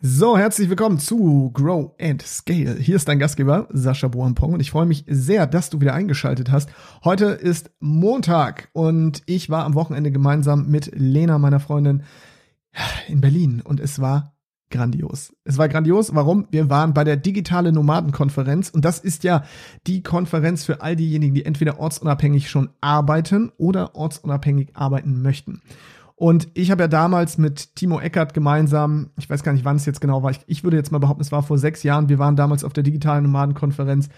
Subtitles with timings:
[0.00, 2.76] So, herzlich willkommen zu Grow and Scale.
[2.76, 6.52] Hier ist dein Gastgeber Sascha Boampong und ich freue mich sehr, dass du wieder eingeschaltet
[6.52, 6.70] hast.
[7.02, 12.04] Heute ist Montag und ich war am Wochenende gemeinsam mit Lena, meiner Freundin,
[13.08, 14.36] in Berlin und es war
[14.70, 15.32] grandios.
[15.42, 16.14] Es war grandios.
[16.14, 16.46] Warum?
[16.52, 19.42] Wir waren bei der digitale Nomadenkonferenz und das ist ja
[19.88, 25.60] die Konferenz für all diejenigen, die entweder ortsunabhängig schon arbeiten oder ortsunabhängig arbeiten möchten.
[26.18, 29.86] Und ich habe ja damals mit Timo Eckert gemeinsam, ich weiß gar nicht, wann es
[29.86, 32.18] jetzt genau war, ich, ich würde jetzt mal behaupten, es war vor sechs Jahren, wir
[32.18, 34.08] waren damals auf der digitalen Nomadenkonferenz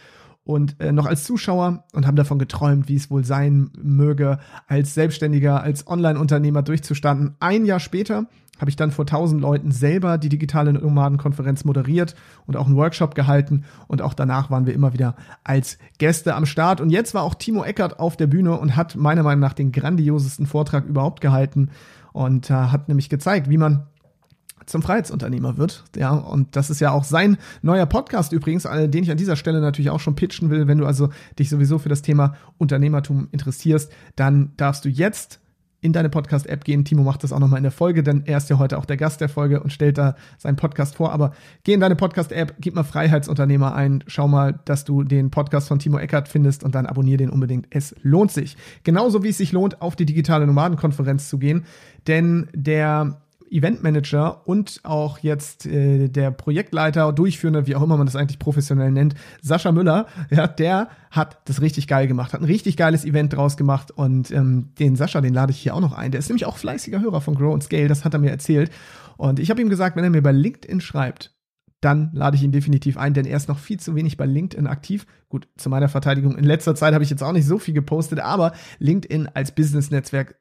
[0.43, 4.95] und äh, noch als Zuschauer und haben davon geträumt, wie es wohl sein möge, als
[4.95, 7.37] Selbstständiger, als Online-Unternehmer durchzustanden.
[7.39, 8.29] Ein Jahr später
[8.61, 12.15] habe ich dann vor tausend Leuten selber die digitale Nomadenkonferenz moderiert
[12.47, 16.47] und auch einen Workshop gehalten und auch danach waren wir immer wieder als Gäste am
[16.47, 19.55] Start und jetzt war auch Timo Eckert auf der Bühne und hat meiner Meinung nach
[19.55, 21.71] den grandiosesten Vortrag überhaupt gehalten
[22.13, 23.87] und äh, hat nämlich gezeigt, wie man
[24.67, 25.85] zum Freiheitsunternehmer wird.
[25.97, 29.37] Ja, und das ist ja auch sein neuer Podcast übrigens, äh, den ich an dieser
[29.37, 30.69] Stelle natürlich auch schon pitchen will.
[30.69, 35.41] Wenn du also dich sowieso für das Thema Unternehmertum interessierst, dann darfst du jetzt
[35.81, 36.85] in deine Podcast-App gehen.
[36.85, 38.97] Timo macht das auch nochmal in der Folge, denn er ist ja heute auch der
[38.97, 41.13] Gast der Folge und stellt da seinen Podcast vor.
[41.13, 41.33] Aber
[41.65, 45.79] geh in deine Podcast-App, gib mal Freiheitsunternehmer ein, schau mal, dass du den Podcast von
[45.79, 47.67] Timo Eckert findest und dann abonnier den unbedingt.
[47.71, 48.57] Es lohnt sich.
[48.85, 51.65] Genauso wie es sich lohnt, auf die digitale Nomadenkonferenz zu gehen,
[52.07, 53.21] denn der
[53.51, 58.91] Eventmanager und auch jetzt äh, der Projektleiter, Durchführende, wie auch immer man das eigentlich professionell
[58.91, 63.35] nennt, Sascha Müller, ja, der hat das richtig geil gemacht, hat ein richtig geiles Event
[63.35, 66.13] draus gemacht und ähm, den Sascha, den lade ich hier auch noch ein.
[66.13, 68.71] Der ist nämlich auch fleißiger Hörer von Grow and Scale, das hat er mir erzählt.
[69.17, 71.35] Und ich habe ihm gesagt, wenn er mir bei LinkedIn schreibt,
[71.81, 74.67] dann lade ich ihn definitiv ein, denn er ist noch viel zu wenig bei LinkedIn
[74.67, 75.07] aktiv.
[75.31, 76.37] Gut, zu meiner Verteidigung.
[76.37, 80.37] In letzter Zeit habe ich jetzt auch nicht so viel gepostet, aber LinkedIn als Business-Netzwerk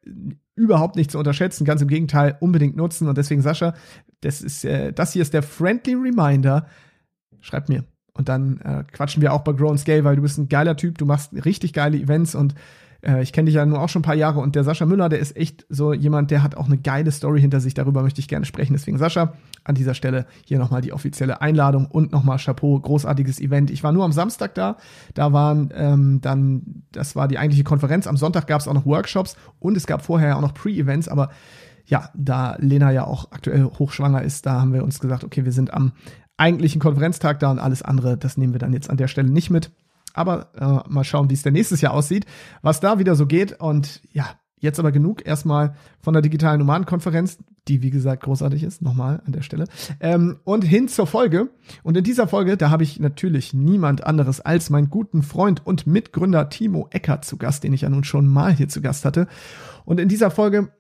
[0.56, 1.64] überhaupt nicht zu unterschätzen.
[1.64, 3.08] Ganz im Gegenteil, unbedingt nutzen.
[3.08, 3.74] Und deswegen, Sascha,
[4.20, 6.68] das ist, äh, das hier ist der friendly Reminder.
[7.40, 7.86] Schreib mir.
[8.14, 10.76] Und dann äh, quatschen wir auch bei Grow and Scale, weil du bist ein geiler
[10.76, 12.54] Typ, du machst richtig geile Events und
[13.02, 15.10] äh, ich kenne dich ja nur auch schon ein paar Jahre und der Sascha Müller,
[15.10, 17.74] der ist echt so jemand, der hat auch eine geile Story hinter sich.
[17.74, 18.74] Darüber möchte ich gerne sprechen.
[18.74, 19.34] Deswegen, Sascha,
[19.64, 23.72] an dieser Stelle hier nochmal die offizielle Einladung und nochmal Chapeau, großartiges Event.
[23.72, 24.78] Ich war nur am Samstag da.
[25.14, 28.08] Da waren ähm, dann, das war die eigentliche Konferenz.
[28.08, 31.30] Am Sonntag gab es auch noch Workshops und es gab vorher auch noch Pre-Events, aber
[31.86, 35.52] ja, da Lena ja auch aktuell hochschwanger ist, da haben wir uns gesagt, okay, wir
[35.52, 35.94] sind am
[36.38, 39.50] eigentlichen Konferenztag da und alles andere, das nehmen wir dann jetzt an der Stelle nicht
[39.50, 39.72] mit.
[40.14, 42.26] Aber äh, mal schauen, wie es denn nächstes Jahr aussieht,
[42.62, 43.60] was da wieder so geht.
[43.60, 44.26] Und ja,
[44.60, 47.38] jetzt aber genug erstmal von der digitalen Nomadenkonferenz,
[47.68, 49.66] die wie gesagt großartig ist, nochmal an der Stelle.
[50.00, 51.50] Ähm, und hin zur Folge.
[51.84, 55.88] Und in dieser Folge, da habe ich natürlich niemand anderes als meinen guten Freund und
[55.88, 59.28] Mitgründer Timo Eckert zu Gast, den ich ja nun schon mal hier zu Gast hatte.
[59.86, 60.72] Und in dieser Folge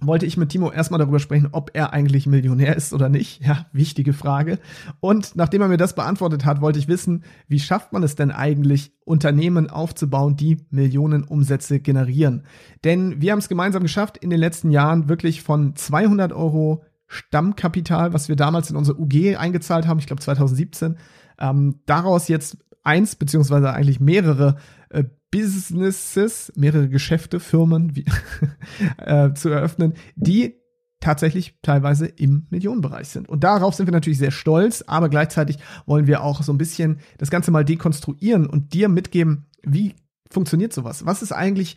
[0.00, 3.42] wollte ich mit Timo erstmal darüber sprechen, ob er eigentlich Millionär ist oder nicht.
[3.42, 4.58] Ja, wichtige Frage.
[5.00, 8.30] Und nachdem er mir das beantwortet hat, wollte ich wissen, wie schafft man es denn
[8.30, 12.44] eigentlich, Unternehmen aufzubauen, die Millionen Umsätze generieren?
[12.84, 18.12] Denn wir haben es gemeinsam geschafft, in den letzten Jahren wirklich von 200 Euro Stammkapital,
[18.12, 20.96] was wir damals in unsere UG eingezahlt haben, ich glaube 2017,
[21.38, 24.56] ähm, daraus jetzt eins beziehungsweise eigentlich mehrere
[24.90, 25.04] äh,
[25.36, 28.06] Businesses, mehrere Geschäfte, Firmen wie,
[28.98, 30.54] äh, zu eröffnen, die
[30.98, 33.28] tatsächlich teilweise im Millionenbereich sind.
[33.28, 37.00] Und darauf sind wir natürlich sehr stolz, aber gleichzeitig wollen wir auch so ein bisschen
[37.18, 39.94] das Ganze mal dekonstruieren und dir mitgeben, wie
[40.30, 41.04] funktioniert sowas?
[41.04, 41.76] Was ist eigentlich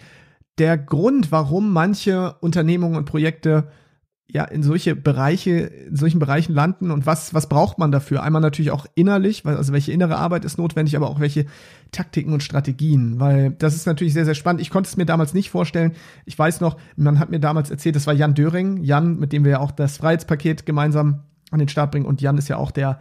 [0.58, 3.70] der Grund, warum manche Unternehmungen und Projekte
[4.32, 8.22] ja in solche Bereiche, in solchen Bereichen landen und was, was braucht man dafür?
[8.22, 11.46] Einmal natürlich auch innerlich, weil, also welche innere Arbeit ist notwendig, aber auch welche
[11.92, 14.62] Taktiken und Strategien, weil das ist natürlich sehr, sehr spannend.
[14.62, 15.94] Ich konnte es mir damals nicht vorstellen.
[16.26, 19.44] Ich weiß noch, man hat mir damals erzählt, das war Jan Döring, Jan, mit dem
[19.44, 22.70] wir ja auch das Freiheitspaket gemeinsam an den Start bringen und Jan ist ja auch
[22.70, 23.00] der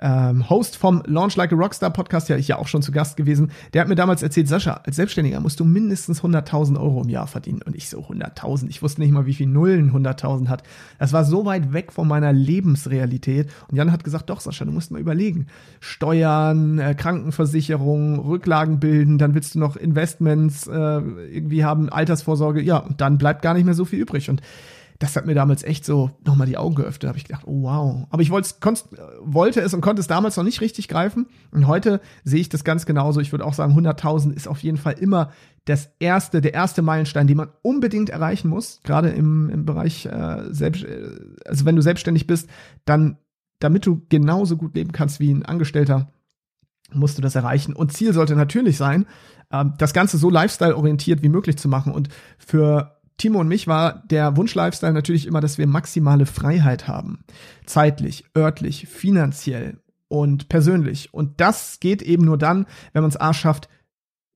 [0.00, 3.16] ähm, Host vom Launch Like a Rockstar Podcast, ja ich ja auch schon zu Gast
[3.16, 7.08] gewesen, der hat mir damals erzählt, Sascha, als Selbstständiger musst du mindestens 100.000 Euro im
[7.08, 7.62] Jahr verdienen.
[7.62, 10.62] Und ich so, 100.000, ich wusste nicht mal, wie viel Nullen 100.000 hat.
[10.98, 13.50] Das war so weit weg von meiner Lebensrealität.
[13.68, 15.46] Und Jan hat gesagt, doch Sascha, du musst mal überlegen.
[15.80, 22.78] Steuern, äh, Krankenversicherung, Rücklagen bilden, dann willst du noch Investments äh, irgendwie haben, Altersvorsorge, ja,
[22.78, 24.30] und dann bleibt gar nicht mehr so viel übrig.
[24.30, 24.42] Und
[24.98, 27.08] das hat mir damals echt so nochmal die Augen geöffnet.
[27.08, 28.06] Habe ich gedacht, oh wow.
[28.10, 31.26] Aber ich wollte es und konnte es damals noch nicht richtig greifen.
[31.52, 33.20] Und heute sehe ich das ganz genauso.
[33.20, 35.30] Ich würde auch sagen, 100.000 ist auf jeden Fall immer
[35.66, 38.80] das erste, der erste Meilenstein, den man unbedingt erreichen muss.
[38.82, 41.10] Gerade im, im Bereich äh, selbst, äh,
[41.44, 42.48] also wenn du selbstständig bist,
[42.84, 43.18] dann,
[43.60, 46.10] damit du genauso gut leben kannst wie ein Angestellter,
[46.92, 47.72] musst du das erreichen.
[47.74, 49.06] Und Ziel sollte natürlich sein,
[49.50, 51.92] äh, das Ganze so lifestyle-orientiert wie möglich zu machen.
[51.92, 52.08] Und
[52.38, 57.24] für Timo und mich war der Wunsch-Lifestyle natürlich immer, dass wir maximale Freiheit haben.
[57.66, 61.12] Zeitlich, örtlich, finanziell und persönlich.
[61.12, 63.68] Und das geht eben nur dann, wenn man es A schafft,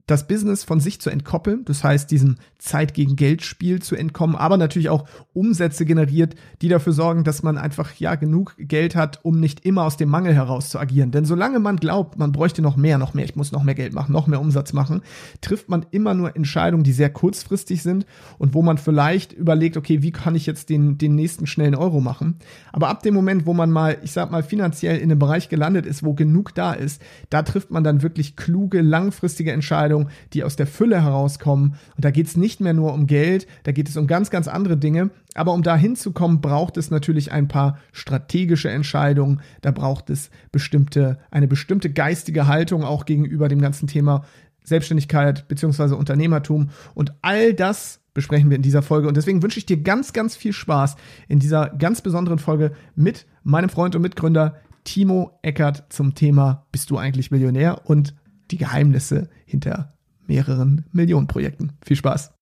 [0.07, 4.37] das Business von sich zu entkoppeln, das heißt diesem Zeit gegen Geld Spiel zu entkommen,
[4.37, 9.21] aber natürlich auch Umsätze generiert, die dafür sorgen, dass man einfach ja genug Geld hat,
[9.23, 11.13] um nicht immer aus dem Mangel heraus zu agieren.
[11.13, 13.95] Denn solange man glaubt, man bräuchte noch mehr, noch mehr, ich muss noch mehr Geld
[13.95, 15.03] machen, noch mehr Umsatz machen,
[15.41, 18.05] trifft man immer nur Entscheidungen, die sehr kurzfristig sind
[18.39, 22.01] und wo man vielleicht überlegt, okay, wie kann ich jetzt den den nächsten schnellen Euro
[22.01, 22.37] machen?
[22.73, 25.87] Aber ab dem Moment, wo man mal, ich sag mal finanziell in einem Bereich gelandet
[25.87, 27.01] ist, wo genug da ist,
[27.31, 31.75] da trifft man dann wirklich kluge langfristige Entscheidungen Entscheidungen, die aus der Fülle herauskommen.
[31.97, 34.49] Und da geht es nicht mehr nur um Geld, da geht es um ganz, ganz
[34.49, 35.11] andere Dinge.
[35.35, 39.41] Aber um da hinzukommen, braucht es natürlich ein paar strategische Entscheidungen.
[39.61, 44.25] Da braucht es bestimmte, eine bestimmte geistige Haltung auch gegenüber dem ganzen Thema
[44.65, 46.71] Selbstständigkeit beziehungsweise Unternehmertum.
[46.95, 49.09] Und all das besprechen wir in dieser Folge.
[49.09, 50.97] Und deswegen wünsche ich dir ganz, ganz viel Spaß
[51.29, 56.91] in dieser ganz besonderen Folge mit meinem Freund und Mitgründer Timo Eckert zum Thema Bist
[56.91, 57.83] du eigentlich Millionär?
[57.85, 58.15] Und
[58.53, 59.97] die Geheimnisse hinter
[60.27, 61.73] mehreren Millionenprojekten.
[61.85, 62.33] Viel Spaß.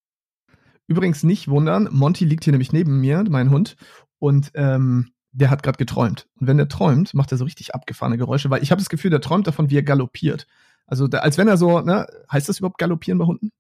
[0.87, 3.77] Übrigens nicht wundern, Monty liegt hier nämlich neben mir, mein Hund,
[4.19, 6.27] und ähm, der hat gerade geträumt.
[6.41, 9.11] Und wenn er träumt, macht er so richtig abgefahrene Geräusche, weil ich habe das Gefühl,
[9.11, 10.47] der träumt davon, wie er galoppiert.
[10.87, 13.53] Also da, als wenn er so, ne, heißt das überhaupt galoppieren bei Hunden?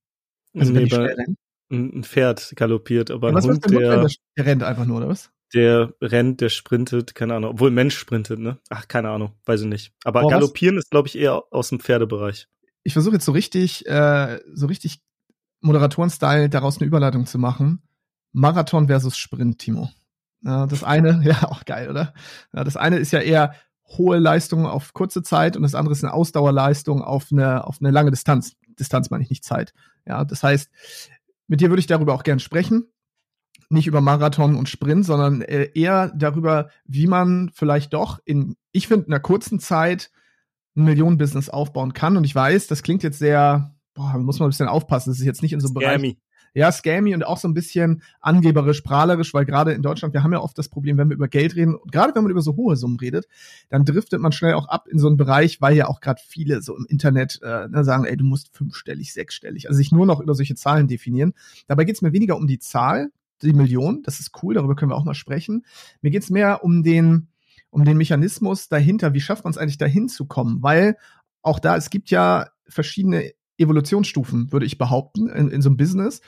[0.58, 1.36] Also nee, wenn die schnell rennen?
[1.70, 5.30] Ein Pferd galoppiert, aber ein was Hund, der, der, der rennt einfach nur, oder was?
[5.54, 7.52] Der rennt, der sprintet, keine Ahnung.
[7.52, 8.58] Obwohl Mensch sprintet, ne?
[8.68, 9.92] Ach, keine Ahnung, weiß ich nicht.
[10.04, 10.84] Aber Boah, Galoppieren was?
[10.84, 12.46] ist, glaube ich, eher aus dem Pferdebereich.
[12.82, 15.00] Ich versuche jetzt so richtig, äh, so richtig
[15.60, 17.82] Moderatoren-Style daraus eine Überleitung zu machen.
[18.32, 19.90] Marathon versus Sprint, Timo.
[20.42, 22.14] Ja, das eine, ja, auch geil, oder?
[22.54, 23.54] Ja, das eine ist ja eher
[23.98, 27.90] hohe Leistung auf kurze Zeit und das andere ist eine Ausdauerleistung auf eine, auf eine
[27.90, 28.54] lange Distanz.
[28.78, 29.74] Distanz meine ich nicht Zeit.
[30.06, 30.70] Ja, das heißt,
[31.48, 32.86] mit dir würde ich darüber auch gern sprechen
[33.70, 38.88] nicht über Marathon und Sprint, sondern äh, eher darüber, wie man vielleicht doch in, ich
[38.88, 40.10] finde, einer kurzen Zeit
[40.76, 42.16] ein Millionenbusiness aufbauen kann.
[42.16, 45.26] Und ich weiß, das klingt jetzt sehr, boah, muss man ein bisschen aufpassen, das ist
[45.26, 46.16] jetzt nicht in so einem Bereich.
[46.52, 50.32] Ja, scammy und auch so ein bisschen angeberisch, prahlerisch, weil gerade in Deutschland, wir haben
[50.32, 52.56] ja oft das Problem, wenn wir über Geld reden, und gerade wenn man über so
[52.56, 53.28] hohe Summen redet,
[53.68, 56.60] dann driftet man schnell auch ab in so einen Bereich, weil ja auch gerade viele
[56.60, 60.18] so im Internet äh, ne, sagen, ey, du musst fünfstellig, sechsstellig, also sich nur noch
[60.18, 61.34] über solche Zahlen definieren.
[61.68, 64.02] Dabei geht es mir weniger um die Zahl, die Million.
[64.02, 65.64] Das ist cool, darüber können wir auch mal sprechen.
[66.02, 67.28] Mir geht's mehr um den,
[67.70, 69.14] um den Mechanismus dahinter.
[69.14, 70.62] Wie schafft man es eigentlich dahin zu kommen?
[70.62, 70.96] Weil
[71.42, 76.20] auch da, es gibt ja verschiedene Evolutionsstufen, würde ich behaupten, in, in so einem Business.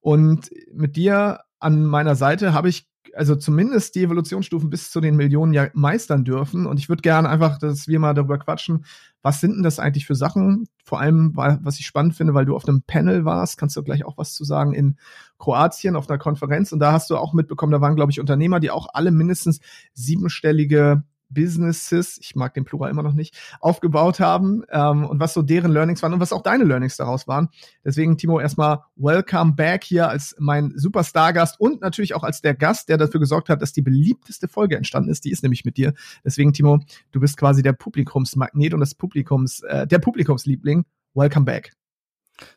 [0.00, 5.16] Und mit dir an meiner Seite habe ich also zumindest die Evolutionsstufen bis zu den
[5.16, 6.66] Millionen ja meistern dürfen.
[6.66, 8.84] Und ich würde gerne einfach, dass wir mal darüber quatschen,
[9.22, 10.68] was sind denn das eigentlich für Sachen?
[10.84, 14.04] Vor allem, was ich spannend finde, weil du auf einem Panel warst, kannst du gleich
[14.04, 14.96] auch was zu sagen in
[15.38, 16.72] Kroatien auf einer Konferenz.
[16.72, 19.60] Und da hast du auch mitbekommen, da waren, glaube ich, Unternehmer, die auch alle mindestens
[19.92, 25.42] siebenstellige Businesses, ich mag den Plural immer noch nicht, aufgebaut haben ähm, und was so
[25.42, 27.48] deren Learnings waren und was auch deine Learnings daraus waren.
[27.84, 32.88] Deswegen, Timo, erstmal welcome back hier als mein Superstar-Gast und natürlich auch als der Gast,
[32.88, 35.24] der dafür gesorgt hat, dass die beliebteste Folge entstanden ist.
[35.24, 35.94] Die ist nämlich mit dir.
[36.24, 36.80] Deswegen, Timo,
[37.12, 40.84] du bist quasi der Publikumsmagnet und das Publikums, äh, der Publikumsliebling.
[41.14, 41.79] Welcome back.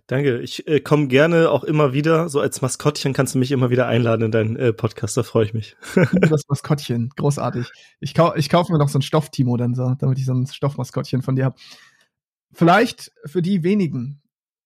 [0.07, 0.39] Danke.
[0.39, 2.30] Ich äh, komme gerne auch immer wieder.
[2.30, 5.18] So als Maskottchen kannst du mich immer wieder einladen in deinen äh, Podcast.
[5.18, 5.75] Da freue ich mich.
[6.13, 7.71] das Maskottchen, großartig.
[8.00, 10.47] Ich, kau ich kaufe mir noch so ein Stofftimo dann so, damit ich so ein
[10.47, 11.56] Stoffmaskottchen von dir habe.
[12.52, 14.21] Vielleicht für die wenigen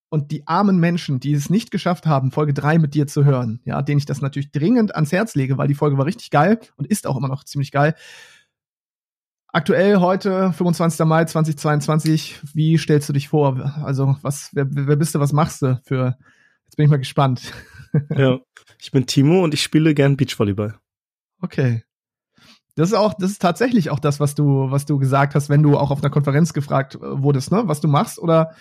[0.09, 3.61] und die armen Menschen, die es nicht geschafft haben, Folge drei mit dir zu hören,
[3.65, 6.59] ja, denen ich das natürlich dringend ans Herz lege, weil die Folge war richtig geil
[6.77, 7.95] und ist auch immer noch ziemlich geil
[9.57, 11.03] Aktuell heute, 25.
[11.07, 13.73] Mai 2022, wie stellst du dich vor?
[13.83, 16.15] Also, was, wer, wer bist du, was machst du für,
[16.65, 17.41] jetzt bin ich mal gespannt.
[18.15, 18.37] Ja,
[18.79, 20.77] ich bin Timo und ich spiele gern Beachvolleyball.
[21.41, 21.83] Okay.
[22.75, 25.63] Das ist auch, das ist tatsächlich auch das, was du, was du gesagt hast, wenn
[25.63, 28.51] du auch auf einer Konferenz gefragt äh, wurdest, ne, was du machst, oder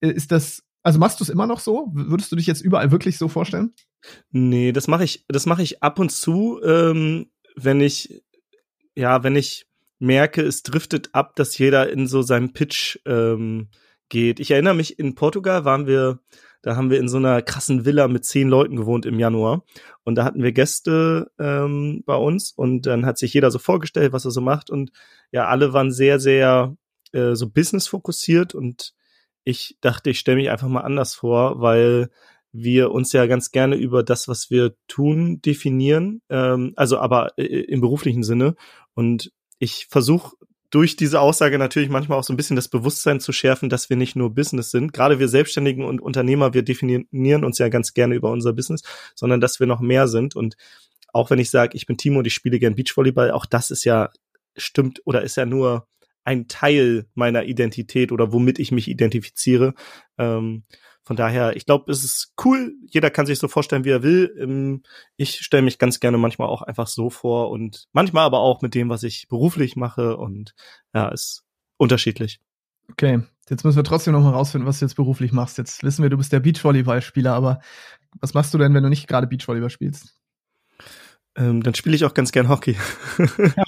[0.00, 1.90] ist das, also machst du es immer noch so?
[1.92, 3.74] Würdest du dich jetzt überall wirklich so vorstellen?
[4.30, 8.22] Nee, das mache ich, das mache ich ab und zu, ähm, wenn ich,
[8.94, 9.65] ja, wenn ich
[9.98, 13.68] merke, es driftet ab, dass jeder in so seinem Pitch ähm,
[14.08, 14.40] geht.
[14.40, 16.20] Ich erinnere mich, in Portugal waren wir,
[16.62, 19.64] da haben wir in so einer krassen Villa mit zehn Leuten gewohnt im Januar.
[20.04, 24.12] Und da hatten wir Gäste ähm, bei uns und dann hat sich jeder so vorgestellt,
[24.12, 24.70] was er so macht.
[24.70, 24.90] Und
[25.32, 26.76] ja, alle waren sehr, sehr
[27.12, 28.94] äh, so business fokussiert und
[29.44, 32.10] ich dachte, ich stelle mich einfach mal anders vor, weil
[32.52, 37.44] wir uns ja ganz gerne über das, was wir tun, definieren, ähm, also aber äh,
[37.44, 38.56] im beruflichen Sinne.
[38.94, 40.36] Und ich versuche
[40.70, 43.96] durch diese Aussage natürlich manchmal auch so ein bisschen das Bewusstsein zu schärfen, dass wir
[43.96, 44.92] nicht nur Business sind.
[44.92, 48.82] Gerade wir Selbstständigen und Unternehmer, wir definieren uns ja ganz gerne über unser Business,
[49.14, 50.34] sondern dass wir noch mehr sind.
[50.34, 50.56] Und
[51.12, 53.84] auch wenn ich sage, ich bin Timo und ich spiele gern Beachvolleyball, auch das ist
[53.84, 54.10] ja
[54.56, 55.86] stimmt oder ist ja nur
[56.24, 59.74] ein Teil meiner Identität oder womit ich mich identifiziere.
[60.18, 60.64] Ähm,
[61.06, 62.74] von daher, ich glaube, es ist cool.
[62.90, 64.34] Jeder kann sich so vorstellen, wie er will.
[64.40, 64.82] Ähm,
[65.16, 68.74] ich stelle mich ganz gerne manchmal auch einfach so vor und manchmal aber auch mit
[68.74, 70.54] dem, was ich beruflich mache und
[70.92, 71.44] ja, ist
[71.76, 72.40] unterschiedlich.
[72.90, 75.58] Okay, jetzt müssen wir trotzdem noch rausfinden, was du jetzt beruflich machst.
[75.58, 77.60] Jetzt wissen wir, du bist der Beachvolleyballspieler, aber
[78.20, 80.12] was machst du denn, wenn du nicht gerade Beachvolleyball spielst?
[81.36, 82.76] Ähm, dann spiele ich auch ganz gern Hockey.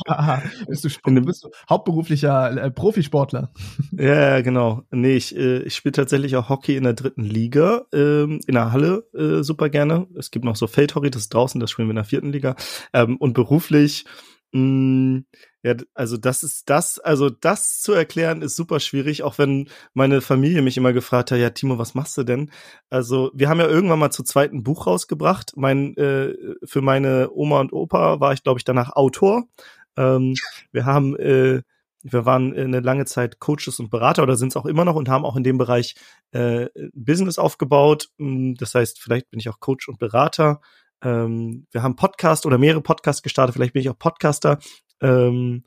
[0.07, 3.53] ja, bist, du, bist du hauptberuflicher äh, Profisportler?
[3.93, 4.83] ja, genau.
[4.91, 8.73] Nee, ich, äh, ich spiele tatsächlich auch Hockey in der dritten Liga, ähm, in der
[8.73, 10.07] Halle äh, super gerne.
[10.19, 12.57] Es gibt noch so Feldhockey, das ist draußen, das spielen wir in der vierten Liga.
[12.93, 14.07] Ähm, und beruflich
[14.53, 15.25] mh, mm,
[15.63, 20.21] ja, also das ist das, also das zu erklären ist super schwierig, auch wenn meine
[20.21, 22.51] Familie mich immer gefragt hat, ja Timo, was machst du denn?
[22.91, 25.53] Also wir haben ja irgendwann mal zu zweiten Buch rausgebracht.
[25.57, 26.35] Mein äh,
[26.65, 29.49] für meine Oma und Opa war ich, glaube ich, danach Autor.
[29.97, 30.35] Ähm,
[30.71, 31.63] wir haben äh,
[32.03, 35.09] wir waren eine lange Zeit Coaches und Berater oder sind es auch immer noch und
[35.09, 35.97] haben auch in dem Bereich
[36.31, 38.11] äh, Business aufgebaut.
[38.19, 40.61] Hm, das heißt, vielleicht bin ich auch Coach und Berater.
[41.03, 43.55] Ähm, wir haben Podcast oder mehrere Podcasts gestartet.
[43.55, 44.59] Vielleicht bin ich auch Podcaster
[45.01, 45.65] ähm,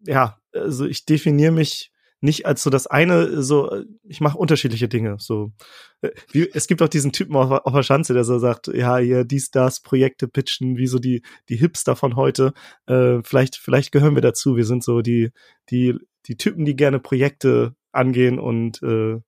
[0.00, 5.16] ja, also ich definiere mich nicht als so das eine, so ich mache unterschiedliche Dinge.
[5.18, 5.52] So
[6.00, 8.96] äh, wie, es gibt auch diesen Typen auf, auf der Schanze, der so sagt, ja,
[8.98, 12.52] hier dies, das, Projekte pitchen, wie so die die Hipster von heute.
[12.86, 14.56] Äh, vielleicht vielleicht gehören wir dazu.
[14.56, 15.30] Wir sind so die
[15.70, 15.94] die
[16.26, 19.18] die Typen, die gerne Projekte angehen und äh,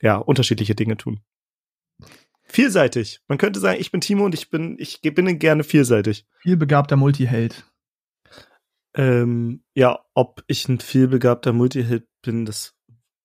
[0.00, 1.20] ja unterschiedliche Dinge tun.
[2.42, 3.20] Vielseitig.
[3.28, 6.26] Man könnte sagen, ich bin Timo und ich bin ich bin gerne vielseitig.
[6.40, 7.64] Vielbegabter Multiheld.
[8.94, 12.74] Ähm, ja, ob ich ein vielbegabter Multihit bin, das,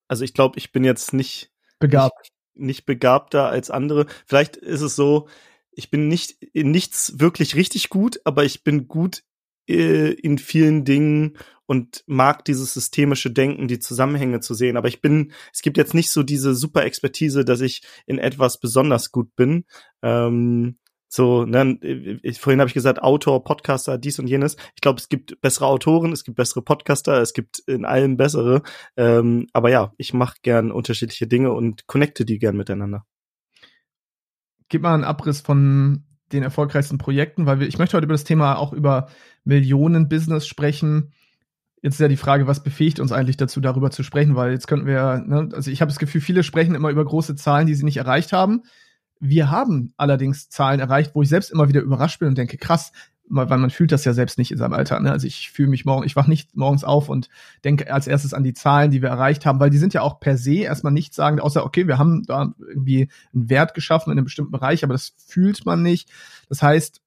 [0.07, 4.05] also ich glaube, ich bin jetzt nicht begabt, nicht, nicht begabter als andere.
[4.25, 5.27] Vielleicht ist es so,
[5.71, 9.23] ich bin nicht in nichts wirklich richtig gut, aber ich bin gut
[9.67, 14.77] äh, in vielen Dingen und mag dieses systemische Denken, die Zusammenhänge zu sehen.
[14.77, 18.59] Aber ich bin, es gibt jetzt nicht so diese super Expertise, dass ich in etwas
[18.59, 19.65] besonders gut bin.
[20.01, 21.77] Ähm, so, ne,
[22.21, 24.57] ich, vorhin habe ich gesagt, Autor, Podcaster, dies und jenes.
[24.75, 28.61] Ich glaube, es gibt bessere Autoren, es gibt bessere Podcaster, es gibt in allem bessere.
[28.97, 33.05] Ähm, aber ja, ich mache gern unterschiedliche Dinge und connecte die gern miteinander.
[34.69, 38.25] Gib mal einen Abriss von den erfolgreichsten Projekten, weil wir, ich möchte heute über das
[38.25, 39.07] Thema auch über
[39.45, 41.13] Millionen-Business sprechen.
[41.81, 44.67] Jetzt ist ja die Frage, was befähigt uns eigentlich dazu, darüber zu sprechen, weil jetzt
[44.67, 47.75] könnten wir, ne, also ich habe das Gefühl, viele sprechen immer über große Zahlen, die
[47.75, 48.63] sie nicht erreicht haben.
[49.19, 52.91] Wir haben allerdings Zahlen erreicht, wo ich selbst immer wieder überrascht bin und denke, krass,
[53.29, 54.99] weil man fühlt das ja selbst nicht in seinem Alter.
[54.99, 55.11] Ne?
[55.11, 57.29] Also ich fühle mich morgen, ich wach nicht morgens auf und
[57.63, 60.19] denke als erstes an die Zahlen, die wir erreicht haben, weil die sind ja auch
[60.19, 64.17] per se erstmal nichts sagen, außer okay, wir haben da irgendwie einen Wert geschaffen in
[64.17, 66.09] einem bestimmten Bereich, aber das fühlt man nicht.
[66.47, 67.01] Das heißt,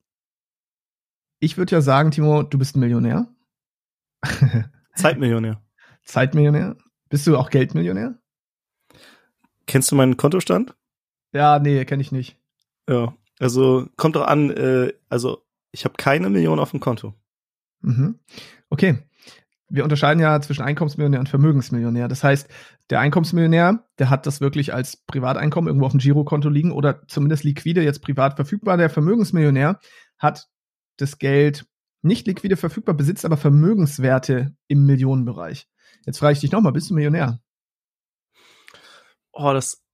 [1.38, 3.28] ich würde ja sagen, Timo, du bist ein Millionär.
[4.94, 5.62] Zeitmillionär.
[6.04, 6.76] Zeitmillionär.
[7.08, 8.18] Bist du auch Geldmillionär?
[9.66, 10.74] Kennst du meinen Kontostand?
[11.32, 12.36] Ja, nee, kenne ich nicht.
[12.88, 17.14] Ja, also kommt doch an, äh, also ich habe keine Million auf dem Konto.
[17.80, 18.18] Mhm.
[18.68, 18.98] Okay.
[19.72, 22.08] Wir unterscheiden ja zwischen Einkommensmillionär und Vermögensmillionär.
[22.08, 22.48] Das heißt,
[22.90, 27.44] der Einkommensmillionär, der hat das wirklich als Privateinkommen irgendwo auf dem Girokonto liegen oder zumindest
[27.44, 28.76] liquide jetzt privat verfügbar.
[28.76, 29.78] Der Vermögensmillionär
[30.18, 30.48] hat
[30.96, 31.66] das Geld
[32.02, 35.68] nicht liquide verfügbar, besitzt aber Vermögenswerte im Millionenbereich.
[36.04, 37.40] Jetzt frage ich dich nochmal, bist du Millionär?
[39.32, 39.84] Oh, das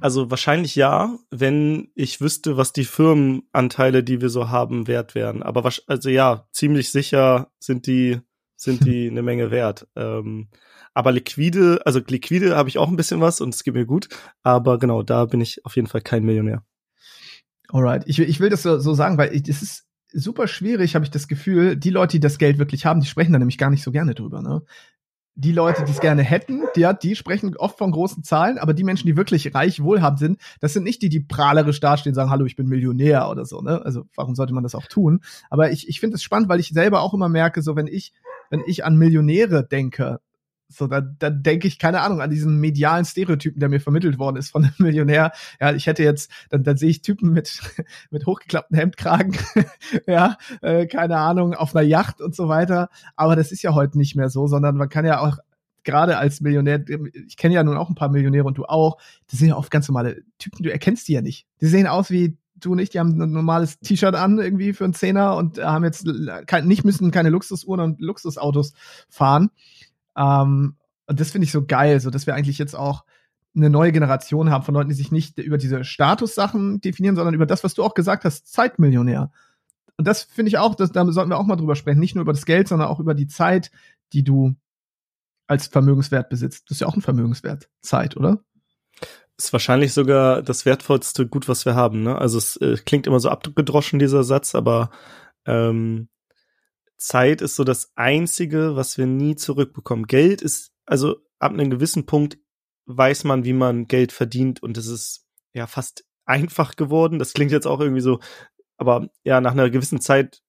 [0.00, 5.42] also wahrscheinlich ja, wenn ich wüsste, was die Firmenanteile, die wir so haben, wert wären.
[5.42, 8.20] Aber was, also ja, ziemlich sicher sind die
[8.56, 9.86] sind die eine Menge wert.
[9.96, 10.48] Ähm,
[10.94, 14.08] aber liquide, also liquide habe ich auch ein bisschen was und es geht mir gut.
[14.42, 16.64] Aber genau, da bin ich auf jeden Fall kein Millionär.
[17.68, 21.10] Alright, ich, ich will das so, so sagen, weil es ist super schwierig, habe ich
[21.10, 21.76] das Gefühl.
[21.76, 24.14] Die Leute, die das Geld wirklich haben, die sprechen da nämlich gar nicht so gerne
[24.14, 24.40] drüber.
[24.40, 24.62] Ne?
[25.38, 28.84] Die Leute, die es gerne hätten, die, die sprechen oft von großen Zahlen, aber die
[28.84, 32.30] Menschen, die wirklich reich, wohlhabend sind, das sind nicht die, die prahlerisch dastehen und sagen,
[32.30, 33.82] hallo, ich bin Millionär oder so, ne?
[33.84, 35.20] Also warum sollte man das auch tun?
[35.50, 38.14] Aber ich, ich finde es spannend, weil ich selber auch immer merke, so wenn ich,
[38.48, 40.20] wenn ich an Millionäre denke,
[40.68, 44.36] so, da, da denke ich, keine Ahnung, an diesen medialen Stereotypen, der mir vermittelt worden
[44.36, 45.32] ist von einem Millionär.
[45.60, 47.60] Ja, ich hätte jetzt, dann, dann sehe ich Typen mit,
[48.10, 49.36] mit hochgeklappten Hemdkragen,
[50.06, 52.88] ja, äh, keine Ahnung, auf einer Yacht und so weiter.
[53.14, 55.38] Aber das ist ja heute nicht mehr so, sondern man kann ja auch
[55.84, 56.84] gerade als Millionär,
[57.28, 58.98] ich kenne ja nun auch ein paar Millionäre und du auch,
[59.30, 61.46] das sind ja oft ganz normale Typen, du erkennst die ja nicht.
[61.60, 64.94] Die sehen aus wie du nicht, die haben ein normales T-Shirt an irgendwie für einen
[64.94, 66.08] Zehner und haben jetzt
[66.46, 68.72] kein, nicht müssen keine Luxusuhren und Luxusautos
[69.08, 69.50] fahren.
[70.16, 73.04] Ähm, und das finde ich so geil, so dass wir eigentlich jetzt auch
[73.54, 77.46] eine neue Generation haben von Leuten, die sich nicht über diese Statussachen definieren, sondern über
[77.46, 79.30] das, was du auch gesagt hast, Zeitmillionär.
[79.96, 82.00] Und das finde ich auch, das, da sollten wir auch mal drüber sprechen.
[82.00, 83.70] Nicht nur über das Geld, sondern auch über die Zeit,
[84.12, 84.54] die du
[85.46, 86.64] als Vermögenswert besitzt.
[86.68, 87.70] Das ist ja auch ein Vermögenswert.
[87.80, 88.40] Zeit, oder?
[89.38, 92.02] Ist wahrscheinlich sogar das wertvollste Gut, was wir haben.
[92.02, 92.16] Ne?
[92.16, 94.90] Also es äh, klingt immer so abgedroschen, dieser Satz, aber
[95.46, 96.08] ähm,
[96.96, 100.06] Zeit ist so das Einzige, was wir nie zurückbekommen.
[100.06, 102.38] Geld ist, also ab einem gewissen Punkt
[102.86, 107.18] weiß man, wie man Geld verdient und es ist ja fast einfach geworden.
[107.18, 108.20] Das klingt jetzt auch irgendwie so,
[108.76, 110.42] aber ja, nach einer gewissen Zeit,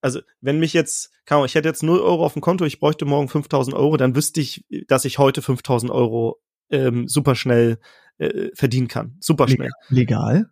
[0.00, 3.04] also wenn mich jetzt, kann ich hätte jetzt 0 Euro auf dem Konto, ich bräuchte
[3.04, 6.40] morgen 5000 Euro, dann wüsste ich, dass ich heute 5000 Euro
[6.70, 7.78] ähm, super schnell
[8.18, 9.16] äh, verdienen kann.
[9.20, 9.70] Super schnell.
[9.88, 10.50] Legal?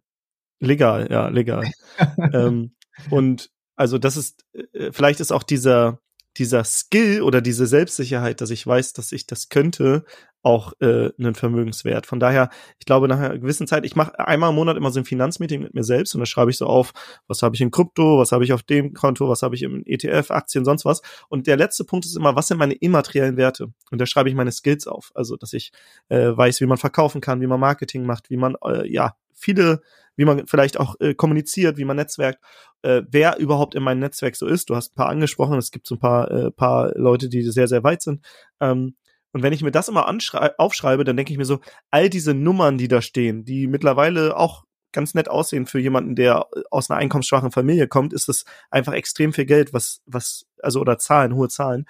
[0.59, 1.71] Legal, ja, legal.
[2.33, 2.75] ähm,
[3.11, 6.01] und also das ist, äh, vielleicht ist auch dieser,
[6.37, 10.05] dieser Skill oder diese Selbstsicherheit, dass ich weiß, dass ich das könnte,
[10.47, 12.07] auch äh, einen Vermögenswert.
[12.07, 15.01] Von daher, ich glaube, nach einer gewissen Zeit, ich mache einmal im Monat immer so
[15.01, 16.93] ein Finanzmeeting mit mir selbst und da schreibe ich so auf,
[17.27, 19.83] was habe ich in Krypto, was habe ich auf dem Konto, was habe ich im
[19.85, 21.03] ETF, Aktien, sonst was.
[21.29, 23.73] Und der letzte Punkt ist immer, was sind meine immateriellen Werte?
[23.91, 25.11] Und da schreibe ich meine Skills auf.
[25.17, 25.73] Also, dass ich
[26.11, 29.83] äh, weiß, wie man verkaufen kann, wie man Marketing macht, wie man äh, ja viele,
[30.15, 32.39] wie man vielleicht auch äh, kommuniziert, wie man netzwerkt,
[32.83, 34.71] äh, wer überhaupt in meinem Netzwerk so ist.
[34.71, 37.67] Du hast ein paar angesprochen, es gibt so ein paar, äh, paar Leute, die sehr,
[37.67, 38.25] sehr weit sind.
[38.61, 38.95] Ähm,
[39.37, 40.09] und wenn ich mir das immer
[40.57, 44.65] aufschreibe, dann denke ich mir so, all diese Nummern, die da stehen, die mittlerweile auch
[44.93, 49.35] ganz nett aussehen für jemanden, der aus einer einkommensschwachen Familie kommt, ist das einfach extrem
[49.35, 51.85] viel Geld, was, was, also oder Zahlen, hohe Zahlen.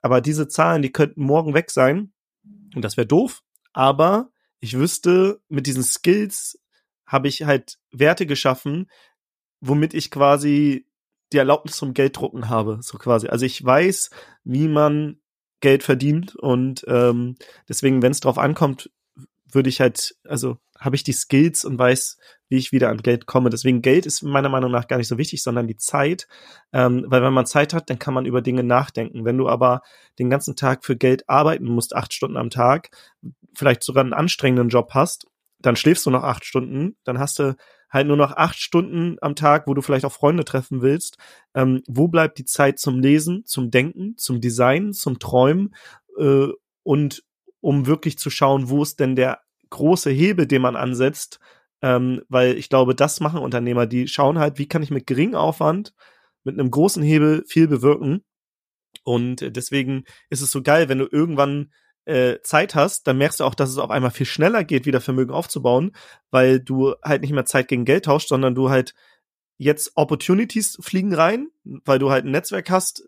[0.00, 2.12] Aber diese Zahlen, die könnten morgen weg sein.
[2.76, 3.42] Und das wäre doof.
[3.72, 6.56] Aber ich wüsste, mit diesen Skills
[7.04, 8.88] habe ich halt Werte geschaffen,
[9.60, 10.86] womit ich quasi
[11.32, 13.26] die Erlaubnis zum Gelddrucken habe, so quasi.
[13.26, 14.10] Also ich weiß,
[14.44, 15.18] wie man
[15.60, 17.36] Geld verdient und ähm,
[17.68, 18.90] deswegen, wenn es drauf ankommt,
[19.50, 23.26] würde ich halt, also habe ich die Skills und weiß, wie ich wieder an Geld
[23.26, 23.50] komme.
[23.50, 26.28] Deswegen Geld ist meiner Meinung nach gar nicht so wichtig, sondern die Zeit,
[26.72, 29.24] ähm, weil wenn man Zeit hat, dann kann man über Dinge nachdenken.
[29.24, 29.82] Wenn du aber
[30.18, 32.90] den ganzen Tag für Geld arbeiten musst, acht Stunden am Tag,
[33.54, 35.26] vielleicht sogar einen anstrengenden Job hast,
[35.58, 37.56] dann schläfst du noch acht Stunden, dann hast du
[37.90, 41.18] halt nur noch acht Stunden am Tag, wo du vielleicht auch Freunde treffen willst.
[41.54, 45.74] Ähm, wo bleibt die Zeit zum Lesen, zum Denken, zum Design, zum Träumen
[46.18, 46.48] äh,
[46.82, 47.22] und
[47.60, 51.40] um wirklich zu schauen, wo ist denn der große Hebel, den man ansetzt,
[51.82, 55.34] ähm, weil ich glaube, das machen Unternehmer, die schauen halt, wie kann ich mit geringem
[55.34, 55.92] Aufwand,
[56.44, 58.24] mit einem großen Hebel viel bewirken.
[59.04, 61.72] Und deswegen ist es so geil, wenn du irgendwann
[62.06, 65.00] äh, Zeit hast, dann merkst du auch, dass es auf einmal viel schneller geht, wieder
[65.00, 65.92] Vermögen aufzubauen,
[66.30, 68.94] weil du halt nicht mehr Zeit gegen Geld tauschst, sondern du halt
[69.58, 73.04] jetzt Opportunities fliegen rein, weil du halt ein Netzwerk hast,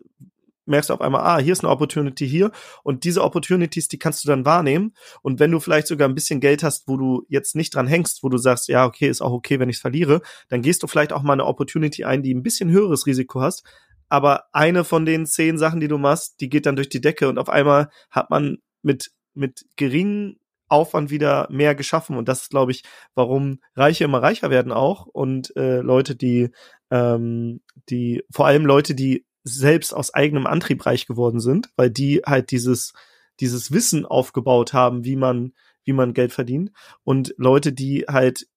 [0.65, 2.51] merkst du auf einmal, ah, hier ist eine Opportunity hier.
[2.83, 4.93] Und diese Opportunities, die kannst du dann wahrnehmen.
[5.21, 8.23] Und wenn du vielleicht sogar ein bisschen Geld hast, wo du jetzt nicht dran hängst,
[8.23, 10.87] wo du sagst, ja, okay, ist auch okay, wenn ich es verliere, dann gehst du
[10.87, 13.63] vielleicht auch mal eine Opportunity ein, die ein bisschen höheres Risiko hast,
[14.09, 17.29] aber eine von den zehn Sachen, die du machst, die geht dann durch die Decke
[17.29, 20.37] und auf einmal hat man mit, mit geringem
[20.67, 22.15] Aufwand wieder mehr geschaffen.
[22.15, 22.83] Und das ist, glaube ich,
[23.15, 26.49] warum Reiche immer reicher werden auch und äh, Leute, die,
[26.91, 32.21] ähm, die, vor allem Leute, die selbst aus eigenem Antrieb reich geworden sind, weil die
[32.25, 32.93] halt dieses,
[33.39, 36.71] dieses Wissen aufgebaut haben, wie man, wie man Geld verdient.
[37.03, 38.47] Und Leute, die halt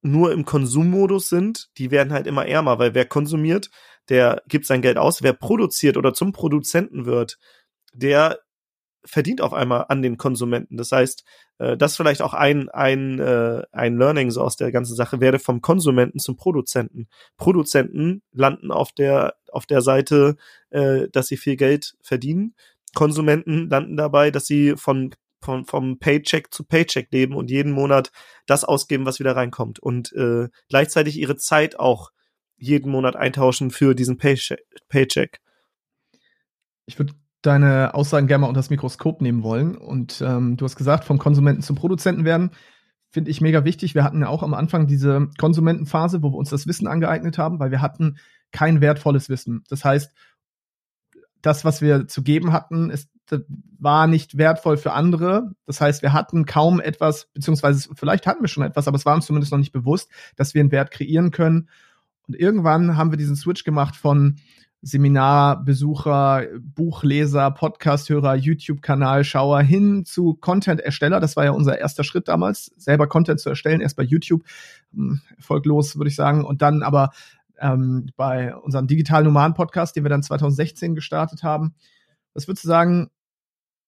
[0.00, 3.68] nur im Konsummodus sind, die werden halt immer ärmer, weil wer konsumiert,
[4.08, 5.22] der gibt sein Geld aus.
[5.22, 7.38] Wer produziert oder zum Produzenten wird,
[7.92, 8.38] der
[9.04, 10.76] verdient auf einmal an den Konsumenten.
[10.76, 11.24] Das heißt,
[11.58, 15.38] äh, das vielleicht auch ein, ein, äh, ein Learning so aus der ganzen Sache, werde
[15.38, 17.08] vom Konsumenten zum Produzenten.
[17.36, 20.36] Produzenten landen auf der, auf der Seite,
[20.70, 22.54] äh, dass sie viel Geld verdienen.
[22.94, 28.10] Konsumenten landen dabei, dass sie von, von, vom Paycheck zu Paycheck leben und jeden Monat
[28.46, 29.78] das ausgeben, was wieder reinkommt.
[29.78, 32.10] Und äh, gleichzeitig ihre Zeit auch
[32.56, 35.40] jeden Monat eintauschen für diesen Paycheck.
[36.86, 39.76] Ich würde deine Aussagen gerne mal unter das Mikroskop nehmen wollen.
[39.76, 42.50] Und ähm, du hast gesagt, vom Konsumenten zum Produzenten werden.
[43.10, 43.94] Finde ich mega wichtig.
[43.94, 47.58] Wir hatten ja auch am Anfang diese Konsumentenphase, wo wir uns das Wissen angeeignet haben,
[47.58, 48.18] weil wir hatten
[48.52, 49.64] kein wertvolles Wissen.
[49.68, 50.12] Das heißt,
[51.40, 53.08] das, was wir zu geben hatten, ist,
[53.78, 55.52] war nicht wertvoll für andere.
[55.66, 59.14] Das heißt, wir hatten kaum etwas, beziehungsweise vielleicht hatten wir schon etwas, aber es war
[59.14, 61.68] uns zumindest noch nicht bewusst, dass wir einen Wert kreieren können.
[62.26, 64.36] Und irgendwann haben wir diesen Switch gemacht von
[64.82, 71.20] Seminarbesucher, Buchleser, Podcasthörer, YouTube-Kanalschauer hin zu Content-Ersteller.
[71.20, 74.44] Das war ja unser erster Schritt damals, selber Content zu erstellen, erst bei YouTube,
[74.92, 77.10] hm, erfolglos würde ich sagen, und dann aber
[77.60, 81.74] ähm, bei unserem digitalen Nomaden-Podcast, den wir dann 2016 gestartet haben.
[82.34, 83.10] Was würdest du sagen,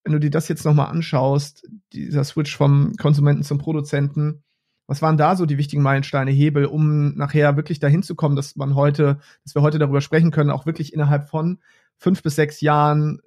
[0.03, 4.43] wenn du dir das jetzt nochmal anschaust, dieser Switch vom Konsumenten zum Produzenten,
[4.91, 8.57] was waren da so die wichtigen Meilensteine, Hebel, um nachher wirklich dahin zu kommen, dass
[8.57, 11.61] man heute, dass wir heute darüber sprechen können, auch wirklich innerhalb von
[11.97, 13.21] fünf bis sechs Jahren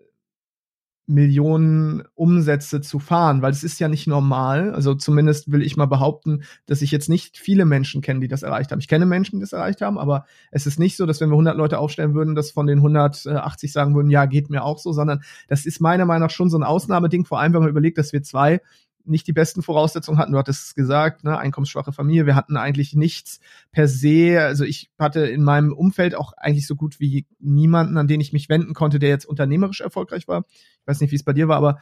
[1.05, 4.73] Millionen Umsätze zu fahren, weil es ist ja nicht normal.
[4.73, 8.43] Also zumindest will ich mal behaupten, dass ich jetzt nicht viele Menschen kenne, die das
[8.43, 8.79] erreicht haben.
[8.79, 11.35] Ich kenne Menschen, die das erreicht haben, aber es ist nicht so, dass wenn wir
[11.35, 14.91] 100 Leute aufstellen würden, dass von den 180 sagen würden, ja, geht mir auch so,
[14.91, 17.97] sondern das ist meiner Meinung nach schon so ein Ausnahmeding, vor allem wenn man überlegt,
[17.97, 18.59] dass wir zwei
[19.05, 20.31] nicht die besten Voraussetzungen hatten.
[20.31, 22.25] Du hattest es gesagt, ne, einkommensschwache Familie.
[22.25, 23.39] Wir hatten eigentlich nichts
[23.71, 24.39] per se.
[24.41, 28.33] Also ich hatte in meinem Umfeld auch eigentlich so gut wie niemanden, an den ich
[28.33, 30.45] mich wenden konnte, der jetzt unternehmerisch erfolgreich war.
[30.49, 31.79] Ich weiß nicht, wie es bei dir war, aber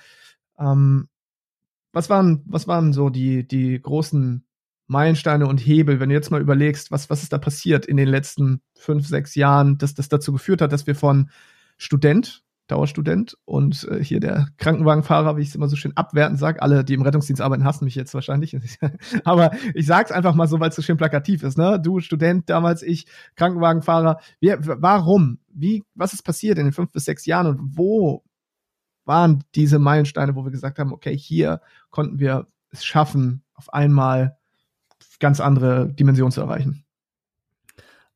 [0.60, 1.10] ähm,
[1.93, 4.45] was waren, was waren so die, die großen
[4.88, 8.10] Meilensteine und Hebel, wenn du jetzt mal überlegst, was, was ist da passiert in den
[8.10, 11.29] letzten fünf, sechs Jahren, dass das dazu geführt hat, dass wir von
[11.77, 16.62] Student Dauerstudent und äh, hier der Krankenwagenfahrer, wie ich es immer so schön abwertend sage.
[16.62, 18.57] Alle, die im Rettungsdienst arbeiten, hassen mich jetzt wahrscheinlich.
[19.25, 21.57] Aber ich sag's einfach mal so, weil es so schön plakativ ist.
[21.57, 21.81] Ne?
[21.81, 24.21] Du Student, damals ich Krankenwagenfahrer.
[24.39, 25.39] Wir, warum?
[25.49, 25.84] Wie?
[25.95, 28.23] Was ist passiert in den fünf bis sechs Jahren und wo
[29.03, 34.38] waren diese Meilensteine, wo wir gesagt haben, okay, hier konnten wir es schaffen, auf einmal
[35.19, 36.86] ganz andere Dimensionen zu erreichen?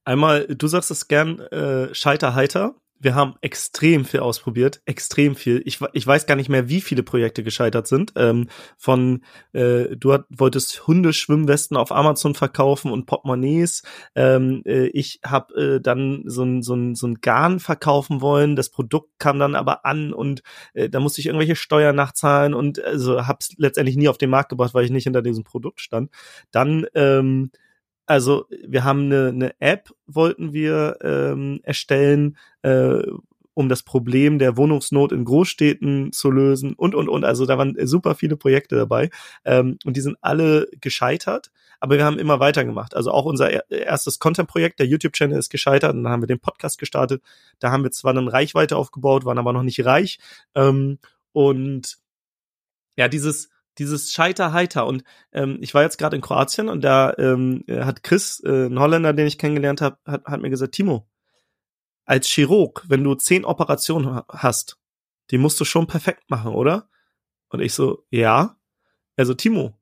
[0.06, 5.62] Einmal, du sagst es gern, äh, scheiter heiter wir haben extrem viel ausprobiert, extrem viel.
[5.66, 8.14] Ich, ich weiß gar nicht mehr, wie viele Projekte gescheitert sind.
[8.16, 13.84] Ähm, von äh, du hat, wolltest Hundeschwimmwesten auf Amazon verkaufen und Portemonnaies.
[14.16, 18.56] Ähm, äh, ich habe äh, dann so ein, so, ein, so ein Garn verkaufen wollen.
[18.56, 20.42] Das Produkt kam dann aber an und
[20.74, 24.30] äh, da musste ich irgendwelche Steuern nachzahlen und also habe es letztendlich nie auf den
[24.30, 26.12] Markt gebracht, weil ich nicht hinter diesem Produkt stand.
[26.52, 27.52] Dann ähm,
[28.06, 33.02] also wir haben eine, eine App, wollten wir ähm, erstellen, äh,
[33.56, 37.24] um das Problem der Wohnungsnot in Großstädten zu lösen und, und, und.
[37.24, 39.10] Also da waren super viele Projekte dabei
[39.46, 42.96] ähm, und die sind alle gescheitert, aber wir haben immer weitergemacht.
[42.96, 46.78] Also auch unser erstes Content-Projekt, der YouTube-Channel ist gescheitert und dann haben wir den Podcast
[46.78, 47.24] gestartet.
[47.60, 50.20] Da haben wir zwar eine Reichweite aufgebaut, waren aber noch nicht reich
[50.54, 51.00] ähm,
[51.32, 51.98] und
[52.98, 54.86] ja, dieses dieses Scheiter-Heiter.
[54.86, 58.80] Und ähm, ich war jetzt gerade in Kroatien und da ähm, hat Chris, äh, ein
[58.80, 61.08] Holländer, den ich kennengelernt habe, hat, hat mir gesagt, Timo,
[62.06, 64.78] als Chirurg, wenn du zehn Operationen hast,
[65.32, 66.90] die musst du schon perfekt machen, oder?
[67.50, 68.58] Und ich so, ja.
[69.16, 69.80] Also Timo,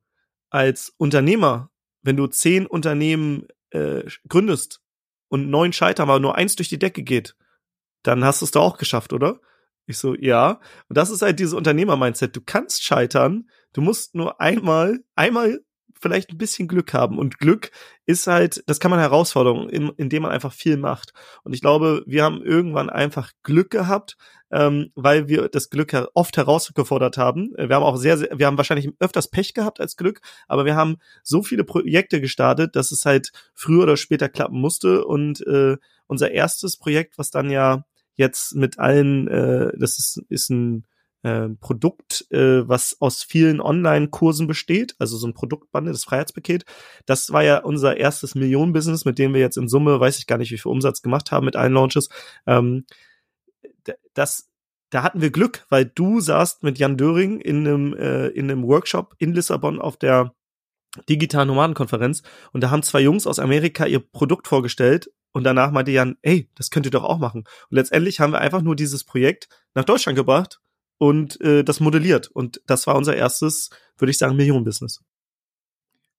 [0.49, 4.81] als Unternehmer, wenn du zehn Unternehmen äh, gründest
[5.27, 7.35] und neun scheitern, aber nur eins durch die Decke geht,
[8.03, 9.39] dann hast du es da auch geschafft, oder?
[9.85, 10.61] Ich so, ja.
[10.87, 12.35] Und das ist halt dieses Unternehmer-Mindset.
[12.35, 15.59] Du kannst scheitern, du musst nur einmal, einmal
[16.03, 17.17] vielleicht ein bisschen Glück haben.
[17.17, 17.71] Und Glück
[18.05, 21.13] ist halt, das kann man Herausforderung, in, indem man einfach viel macht.
[21.43, 24.17] Und ich glaube, wir haben irgendwann einfach Glück gehabt,
[24.51, 27.53] ähm, weil wir das Glück oft herausgefordert haben.
[27.57, 30.75] Wir haben auch sehr, sehr, wir haben wahrscheinlich öfters Pech gehabt als Glück, aber wir
[30.75, 35.05] haben so viele Projekte gestartet, dass es halt früher oder später klappen musste.
[35.05, 40.49] Und äh, unser erstes Projekt, was dann ja jetzt mit allen, äh, das ist, ist
[40.49, 40.85] ein
[41.23, 46.65] äh, Produkt, äh, was aus vielen Online-Kursen besteht, also so ein Produktbande, das Freiheitspaket.
[47.05, 50.37] Das war ja unser erstes Millionen-Business, mit dem wir jetzt in Summe, weiß ich gar
[50.37, 52.09] nicht, wie viel Umsatz gemacht haben mit allen Launches.
[52.45, 52.85] Ähm,
[54.13, 54.49] das,
[54.89, 58.67] da hatten wir Glück, weil du saßt mit Jan Döring in einem, äh, in einem
[58.67, 60.33] Workshop in Lissabon auf der
[61.09, 62.21] digitalen Nomadenkonferenz
[62.51, 66.49] und da haben zwei Jungs aus Amerika ihr Produkt vorgestellt und danach meinte Jan, ey,
[66.55, 67.43] das könnt ihr doch auch machen.
[67.69, 70.61] Und letztendlich haben wir einfach nur dieses Projekt nach Deutschland gebracht
[70.97, 72.27] und äh, das modelliert.
[72.27, 75.03] Und das war unser erstes, würde ich sagen, Millionenbusiness.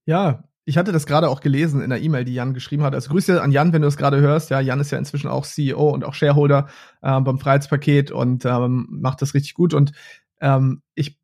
[0.05, 2.94] Ja, ich hatte das gerade auch gelesen in der E-Mail, die Jan geschrieben hat.
[2.94, 4.50] Also Grüße an Jan, wenn du es gerade hörst.
[4.50, 6.68] Ja, Jan ist ja inzwischen auch CEO und auch Shareholder
[7.03, 9.74] äh, beim Freiheitspaket und ähm, macht das richtig gut.
[9.74, 9.92] Und
[10.40, 11.18] ähm, ich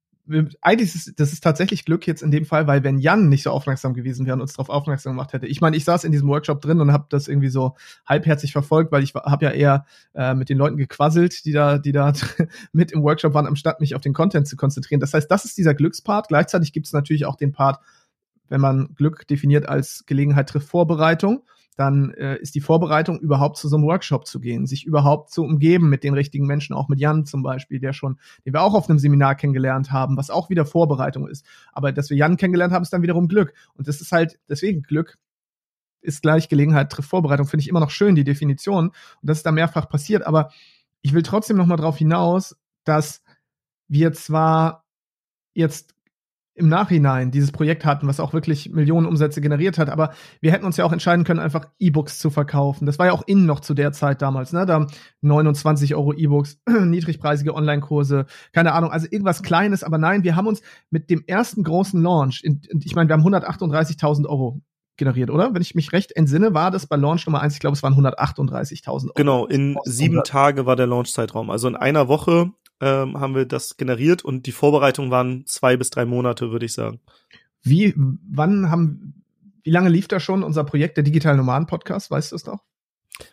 [0.61, 3.51] eigentlich ist das ist tatsächlich Glück jetzt in dem Fall, weil wenn Jan nicht so
[3.51, 5.47] aufmerksam gewesen wäre und uns darauf aufmerksam gemacht hätte.
[5.47, 7.75] Ich meine, ich saß in diesem Workshop drin und habe das irgendwie so
[8.07, 11.93] halbherzig verfolgt, weil ich habe ja eher äh, mit den Leuten gequasselt, die da, die
[11.93, 12.13] da
[12.73, 15.01] mit im Workshop waren, anstatt mich auf den Content zu konzentrieren.
[15.01, 16.29] Das heißt, das ist dieser Glückspart.
[16.29, 17.81] Gleichzeitig gibt es natürlich auch den Part,
[18.49, 21.43] wenn man Glück definiert als Gelegenheit trifft Vorbereitung
[21.81, 25.43] dann äh, ist die Vorbereitung, überhaupt zu so einem Workshop zu gehen, sich überhaupt zu
[25.43, 28.75] umgeben mit den richtigen Menschen, auch mit Jan zum Beispiel, der schon, den wir auch
[28.75, 31.47] auf einem Seminar kennengelernt haben, was auch wieder Vorbereitung ist.
[31.73, 33.55] Aber dass wir Jan kennengelernt haben, ist dann wiederum Glück.
[33.73, 35.17] Und das ist halt deswegen Glück
[36.03, 38.89] ist gleich Gelegenheit, trifft Vorbereitung, finde ich immer noch schön, die Definition.
[38.89, 40.27] Und das ist da mehrfach passiert.
[40.27, 40.51] Aber
[41.01, 43.23] ich will trotzdem noch mal darauf hinaus, dass
[43.89, 44.85] wir zwar
[45.55, 45.95] jetzt
[46.61, 49.89] im Nachhinein dieses Projekt hatten, was auch wirklich Millionen Umsätze generiert hat.
[49.89, 52.87] Aber wir hätten uns ja auch entscheiden können, einfach E-Books zu verkaufen.
[52.87, 54.67] Das war ja auch innen noch zu der Zeit damals, ne?
[54.67, 54.87] Da
[55.23, 59.83] 29 Euro E-Books, niedrigpreisige Online-Kurse, keine Ahnung, also irgendwas Kleines.
[59.83, 63.27] Aber nein, wir haben uns mit dem ersten großen Launch, in, ich meine, wir haben
[63.27, 64.61] 138.000 Euro
[65.01, 65.53] generiert, oder?
[65.55, 67.95] Wenn ich mich recht entsinne, war das bei Launch Nummer eins, ich glaube, es waren
[67.95, 69.13] 138.000 Euro.
[69.15, 71.51] Genau, in sieben Tage war der Launch-Zeitraum.
[71.51, 75.91] Also in einer Woche ähm, haben wir das generiert und die Vorbereitung waren zwei bis
[75.91, 77.01] drei Monate, würde ich sagen.
[77.63, 79.23] Wie, wann haben,
[79.63, 82.11] wie lange lief da schon unser Projekt, der Digital Nomaden Podcast?
[82.11, 82.65] Weißt du es noch?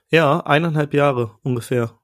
[0.09, 1.97] Ja, eineinhalb Jahre ungefähr.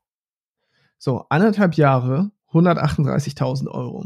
[0.98, 4.06] So, eineinhalb Jahre, 138.000 Euro.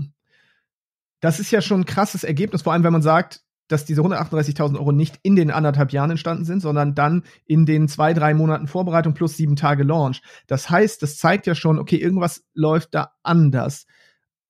[1.19, 4.78] Das ist ja schon ein krasses Ergebnis, vor allem wenn man sagt, dass diese 138.000
[4.78, 8.68] Euro nicht in den anderthalb Jahren entstanden sind, sondern dann in den zwei, drei Monaten
[8.68, 10.22] Vorbereitung plus sieben Tage Launch.
[10.48, 13.86] Das heißt, das zeigt ja schon, okay, irgendwas läuft da anders,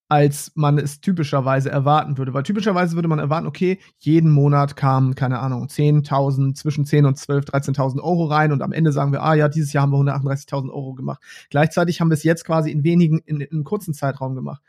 [0.09, 2.33] als man es typischerweise erwarten würde.
[2.33, 7.17] Weil typischerweise würde man erwarten, okay, jeden Monat kamen, keine Ahnung, 10.000, zwischen 10 und
[7.17, 9.99] 12, 13.000 Euro rein und am Ende sagen wir, ah ja, dieses Jahr haben wir
[9.99, 11.21] 138.000 Euro gemacht.
[11.49, 14.61] Gleichzeitig haben wir es jetzt quasi in wenigen, in, in einem kurzen Zeitraum gemacht.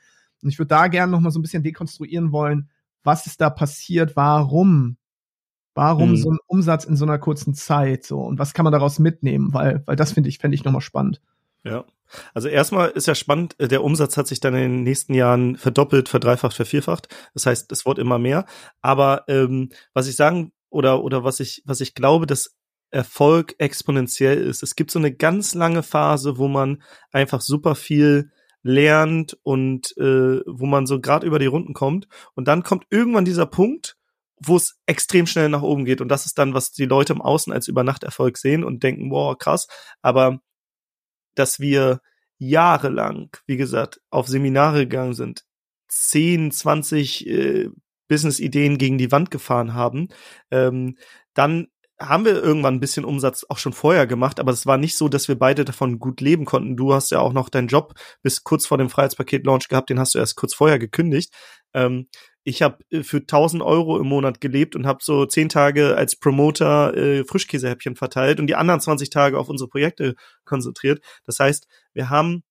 [0.43, 2.69] Und ich würde da gerne noch mal so ein bisschen dekonstruieren wollen,
[3.05, 4.97] was ist da passiert, warum?
[5.75, 6.17] Warum mhm.
[6.17, 9.55] so ein Umsatz in so einer kurzen Zeit so und was kann man daraus mitnehmen?
[9.55, 11.21] Weil, weil das finde ich, fände ich nochmal spannend.
[11.65, 11.85] Ja.
[12.35, 15.57] Also erstmal ist ja spannend, äh, der Umsatz hat sich dann in den nächsten Jahren
[15.57, 17.09] verdoppelt, verdreifacht, vervierfacht.
[17.35, 18.47] Das heißt, es wird immer mehr.
[18.81, 22.57] Aber ähm, was ich sagen oder oder was ich was ich glaube, dass
[22.91, 24.63] Erfolg exponentiell ist.
[24.63, 26.83] Es gibt so eine ganz lange Phase, wo man
[27.13, 28.31] einfach super viel
[28.62, 32.09] lernt und äh, wo man so gerade über die Runden kommt.
[32.35, 33.97] Und dann kommt irgendwann dieser Punkt,
[34.40, 36.01] wo es extrem schnell nach oben geht.
[36.01, 39.37] Und das ist dann, was die Leute im Außen als Übernachterfolg sehen und denken, wow,
[39.37, 39.66] krass.
[40.03, 40.40] Aber
[41.35, 42.01] dass wir
[42.38, 45.44] jahrelang, wie gesagt, auf Seminare gegangen sind,
[45.88, 47.68] 10, 20 äh,
[48.09, 50.09] Business-Ideen gegen die Wand gefahren haben,
[50.51, 50.97] ähm,
[51.35, 51.68] dann
[52.01, 55.09] haben wir irgendwann ein bisschen Umsatz auch schon vorher gemacht, aber es war nicht so,
[55.09, 56.77] dass wir beide davon gut leben konnten.
[56.77, 60.15] Du hast ja auch noch deinen Job bis kurz vor dem Freiheitspaket-Launch gehabt, den hast
[60.15, 61.33] du erst kurz vorher gekündigt.
[61.75, 62.09] Ähm,
[62.45, 66.17] ich habe äh, für 1000 Euro im Monat gelebt und habe so zehn Tage als
[66.17, 71.01] Promoter äh, Frischkäsehäppchen verteilt und die anderen 20 Tage auf unsere Projekte konzentriert.
[71.25, 72.43] Das heißt, wir haben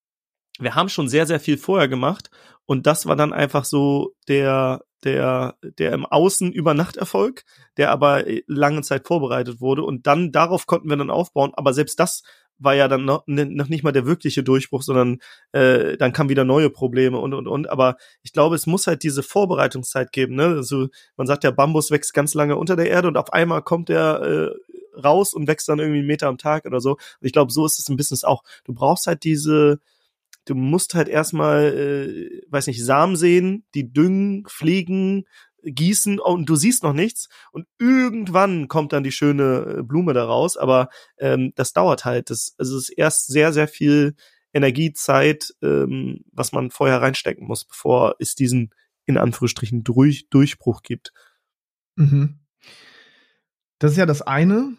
[0.60, 2.30] wir haben schon sehr sehr viel vorher gemacht
[2.66, 7.44] und das war dann einfach so der der, der im Außen über Nachterfolg,
[7.78, 9.84] der aber lange Zeit vorbereitet wurde.
[9.84, 11.52] Und dann darauf konnten wir dann aufbauen.
[11.56, 12.24] Aber selbst das
[12.60, 15.20] war ja dann noch, noch nicht mal der wirkliche Durchbruch, sondern
[15.52, 17.70] äh, dann kamen wieder neue Probleme und und und.
[17.70, 20.36] Aber ich glaube, es muss halt diese Vorbereitungszeit geben.
[20.36, 20.46] Ne?
[20.46, 23.90] Also man sagt ja, Bambus wächst ganz lange unter der Erde und auf einmal kommt
[23.90, 26.92] der äh, raus und wächst dann irgendwie einen Meter am Tag oder so.
[26.94, 28.44] Und ich glaube, so ist es im Business auch.
[28.66, 29.80] Du brauchst halt diese
[30.48, 35.26] du musst halt erstmal, äh, weiß nicht, Samen sehen, die düngen, pflegen,
[35.64, 40.56] gießen und du siehst noch nichts und irgendwann kommt dann die schöne äh, Blume daraus,
[40.56, 42.30] aber ähm, das dauert halt.
[42.30, 44.16] Das, also es ist erst sehr, sehr viel
[44.54, 48.74] Energiezeit, ähm, was man vorher reinstecken muss, bevor es diesen
[49.06, 51.12] in Anführungsstrichen durch, Durchbruch gibt.
[51.96, 52.40] Mhm.
[53.80, 54.76] Das ist ja das eine.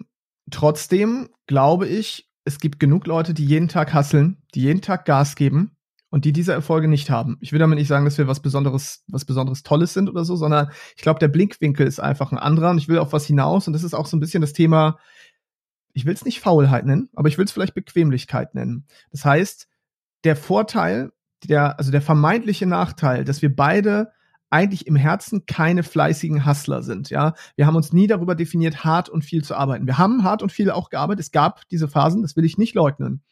[0.50, 5.36] Trotzdem glaube ich, es gibt genug Leute, die jeden Tag hasseln, die jeden Tag Gas
[5.36, 5.76] geben
[6.08, 7.36] und die diese Erfolge nicht haben.
[7.40, 10.34] Ich will damit nicht sagen, dass wir was Besonderes, was Besonderes Tolles sind oder so,
[10.34, 13.66] sondern ich glaube, der Blickwinkel ist einfach ein anderer und ich will auf was hinaus
[13.66, 14.98] und das ist auch so ein bisschen das Thema,
[15.92, 18.86] ich will es nicht Faulheit nennen, aber ich will es vielleicht Bequemlichkeit nennen.
[19.10, 19.68] Das heißt,
[20.24, 21.12] der Vorteil,
[21.44, 24.10] der, also der vermeintliche Nachteil, dass wir beide
[24.50, 27.10] eigentlich im Herzen keine fleißigen Hustler sind.
[27.10, 29.86] Ja, wir haben uns nie darüber definiert, hart und viel zu arbeiten.
[29.86, 31.24] Wir haben hart und viel auch gearbeitet.
[31.26, 33.22] Es gab diese Phasen, das will ich nicht leugnen.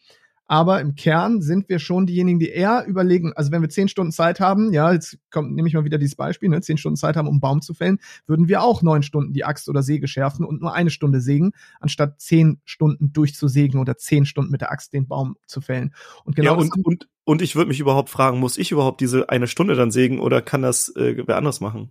[0.49, 4.13] Aber im Kern sind wir schon diejenigen, die eher überlegen, also wenn wir zehn Stunden
[4.13, 7.17] Zeit haben, ja, jetzt kommt, nehme ich mal wieder dieses Beispiel, ne, zehn Stunden Zeit
[7.17, 10.07] haben, um einen Baum zu fällen, würden wir auch neun Stunden die Axt oder Säge
[10.07, 14.71] schärfen und nur eine Stunde sägen, anstatt zehn Stunden durchzusägen oder zehn Stunden mit der
[14.71, 15.93] Axt den Baum zu fällen.
[16.25, 19.29] Und genau ja, und, und, und ich würde mich überhaupt fragen, muss ich überhaupt diese
[19.29, 21.91] eine Stunde dann sägen oder kann das äh, wer anders machen?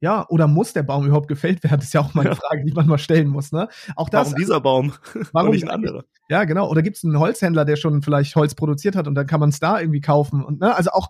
[0.00, 1.78] Ja, oder muss der Baum überhaupt gefällt werden?
[1.78, 2.36] Das ist ja auch mal eine ja.
[2.36, 3.52] Frage, die man mal stellen muss.
[3.52, 3.68] Ne?
[3.94, 4.92] Auch das, warum dieser Baum?
[5.32, 6.04] Warum nicht ein anderer?
[6.28, 6.68] Ja, genau.
[6.70, 9.50] Oder gibt es einen Holzhändler, der schon vielleicht Holz produziert hat und dann kann man
[9.50, 10.44] es da irgendwie kaufen?
[10.44, 11.08] Und ne, also auch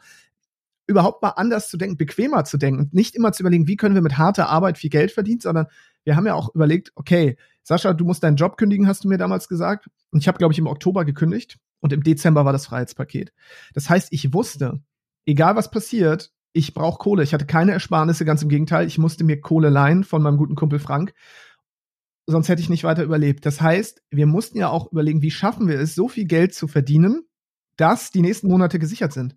[0.87, 3.94] überhaupt mal anders zu denken, bequemer zu denken und nicht immer zu überlegen, wie können
[3.94, 5.66] wir mit harter Arbeit viel Geld verdienen, sondern
[6.05, 9.18] wir haben ja auch überlegt, okay, Sascha, du musst deinen Job kündigen, hast du mir
[9.18, 9.90] damals gesagt.
[10.12, 13.33] Und ich habe, glaube ich, im Oktober gekündigt und im Dezember war das Freiheitspaket.
[13.75, 14.81] Das heißt, ich wusste,
[15.25, 17.23] egal was passiert, ich brauche Kohle.
[17.23, 18.87] Ich hatte keine Ersparnisse, ganz im Gegenteil.
[18.87, 21.12] Ich musste mir Kohle leihen von meinem guten Kumpel Frank.
[22.27, 23.45] Sonst hätte ich nicht weiter überlebt.
[23.45, 26.66] Das heißt, wir mussten ja auch überlegen, wie schaffen wir es, so viel Geld zu
[26.66, 27.29] verdienen,
[27.77, 29.37] dass die nächsten Monate gesichert sind.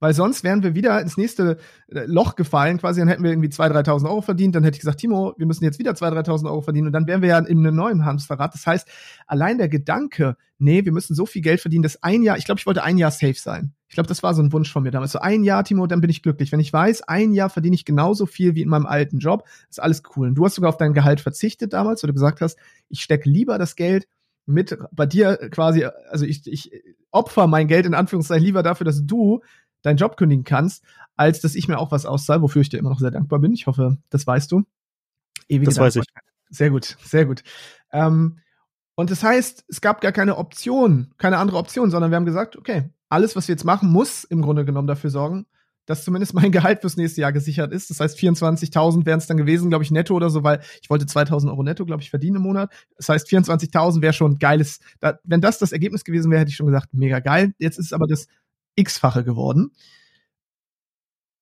[0.00, 1.58] Weil sonst wären wir wieder ins nächste
[1.88, 4.80] äh, Loch gefallen, quasi, dann hätten wir irgendwie 2.000, 3.000 Euro verdient, dann hätte ich
[4.80, 7.38] gesagt, Timo, wir müssen jetzt wieder 2.000, 3.000 Euro verdienen und dann wären wir ja
[7.38, 8.54] in einem neuen Hamsterrad.
[8.54, 8.88] Das heißt,
[9.26, 12.58] allein der Gedanke, nee, wir müssen so viel Geld verdienen, dass ein Jahr, ich glaube,
[12.58, 13.74] ich wollte ein Jahr safe sein.
[13.88, 15.12] Ich glaube, das war so ein Wunsch von mir damals.
[15.12, 16.52] So ein Jahr, Timo, dann bin ich glücklich.
[16.52, 19.82] Wenn ich weiß, ein Jahr verdiene ich genauso viel wie in meinem alten Job, ist
[19.82, 20.28] alles cool.
[20.28, 22.56] Und du hast sogar auf dein Gehalt verzichtet damals, wo du gesagt hast,
[22.88, 24.06] ich stecke lieber das Geld
[24.46, 26.70] mit bei dir quasi, also ich, ich
[27.10, 29.40] opfer mein Geld in Anführungszeichen lieber dafür, dass du
[29.82, 30.84] deinen Job kündigen kannst,
[31.16, 33.52] als dass ich mir auch was auszahle, wofür ich dir immer noch sehr dankbar bin.
[33.52, 34.62] Ich hoffe, das weißt du.
[35.48, 36.04] Ewige das weiß ich.
[36.50, 37.42] Sehr gut, sehr gut.
[37.92, 38.38] Ähm,
[38.94, 42.56] und das heißt, es gab gar keine Option, keine andere Option, sondern wir haben gesagt,
[42.56, 45.46] okay, alles, was wir jetzt machen, muss im Grunde genommen dafür sorgen,
[45.86, 47.90] dass zumindest mein Gehalt fürs nächste Jahr gesichert ist.
[47.90, 51.06] Das heißt, 24.000 wären es dann gewesen, glaube ich, netto oder so, weil ich wollte
[51.06, 52.72] 2.000 Euro netto, glaube ich, verdienen im Monat.
[52.96, 54.80] Das heißt, 24.000 wäre schon geiles.
[55.00, 57.54] Da, wenn das das Ergebnis gewesen wäre, hätte ich schon gesagt, mega geil.
[57.58, 58.26] Jetzt ist es aber das
[58.76, 59.72] x-fache geworden.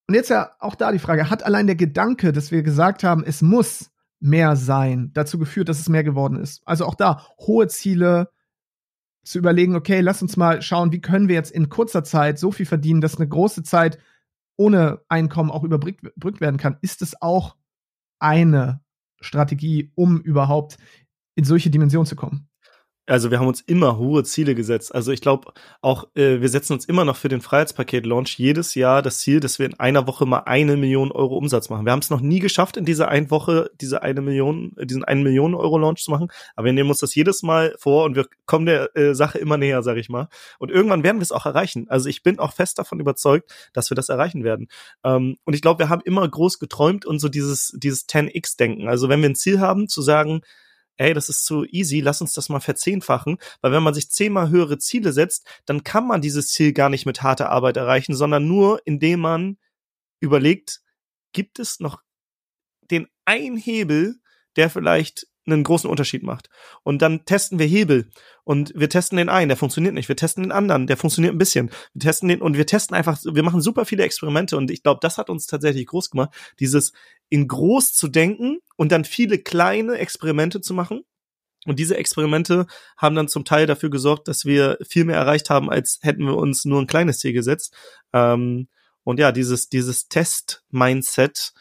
[0.08, 3.22] Und jetzt ja auch da die Frage, hat allein der Gedanke, dass wir gesagt haben,
[3.24, 6.62] es muss mehr sein, dazu geführt, dass es mehr geworden ist?
[6.64, 8.30] Also auch da hohe Ziele,
[9.28, 12.50] zu überlegen, okay, lass uns mal schauen, wie können wir jetzt in kurzer Zeit so
[12.50, 13.98] viel verdienen, dass eine große Zeit
[14.56, 16.78] ohne Einkommen auch überbrückt werden kann.
[16.80, 17.56] Ist es auch
[18.18, 18.80] eine
[19.20, 20.78] Strategie, um überhaupt
[21.34, 22.48] in solche Dimensionen zu kommen?
[23.08, 24.94] Also wir haben uns immer hohe Ziele gesetzt.
[24.94, 29.02] Also ich glaube auch, äh, wir setzen uns immer noch für den Freiheitspaket-Launch jedes Jahr
[29.02, 31.86] das Ziel, dass wir in einer Woche mal eine Million Euro Umsatz machen.
[31.86, 35.22] Wir haben es noch nie geschafft, in dieser einen Woche diese eine Million, diesen einen
[35.22, 36.28] Million Euro Launch zu machen.
[36.54, 39.56] Aber wir nehmen uns das jedes Mal vor und wir kommen der äh, Sache immer
[39.56, 40.28] näher, sage ich mal.
[40.58, 41.86] Und irgendwann werden wir es auch erreichen.
[41.88, 44.68] Also ich bin auch fest davon überzeugt, dass wir das erreichen werden.
[45.02, 48.88] Ähm, und ich glaube, wir haben immer groß geträumt und so dieses dieses 10x-Denken.
[48.88, 50.42] Also wenn wir ein Ziel haben, zu sagen
[50.98, 54.50] ey, das ist zu easy, lass uns das mal verzehnfachen, weil wenn man sich zehnmal
[54.50, 58.46] höhere Ziele setzt, dann kann man dieses Ziel gar nicht mit harter Arbeit erreichen, sondern
[58.46, 59.58] nur indem man
[60.20, 60.82] überlegt,
[61.32, 62.02] gibt es noch
[62.90, 64.20] den einen Hebel,
[64.56, 66.48] der vielleicht einen großen Unterschied macht.
[66.82, 68.10] Und dann testen wir Hebel
[68.44, 70.08] und wir testen den einen, der funktioniert nicht.
[70.08, 71.70] Wir testen den anderen, der funktioniert ein bisschen.
[71.94, 75.00] Wir testen den und wir testen einfach, wir machen super viele Experimente und ich glaube,
[75.02, 76.30] das hat uns tatsächlich groß gemacht,
[76.60, 76.92] dieses
[77.28, 81.04] in groß zu denken und dann viele kleine Experimente zu machen.
[81.66, 85.68] Und diese Experimente haben dann zum Teil dafür gesorgt, dass wir viel mehr erreicht haben,
[85.68, 87.74] als hätten wir uns nur ein kleines Ziel gesetzt.
[88.12, 88.68] Ähm,
[89.04, 91.52] und ja, dieses, dieses Test-Mindset,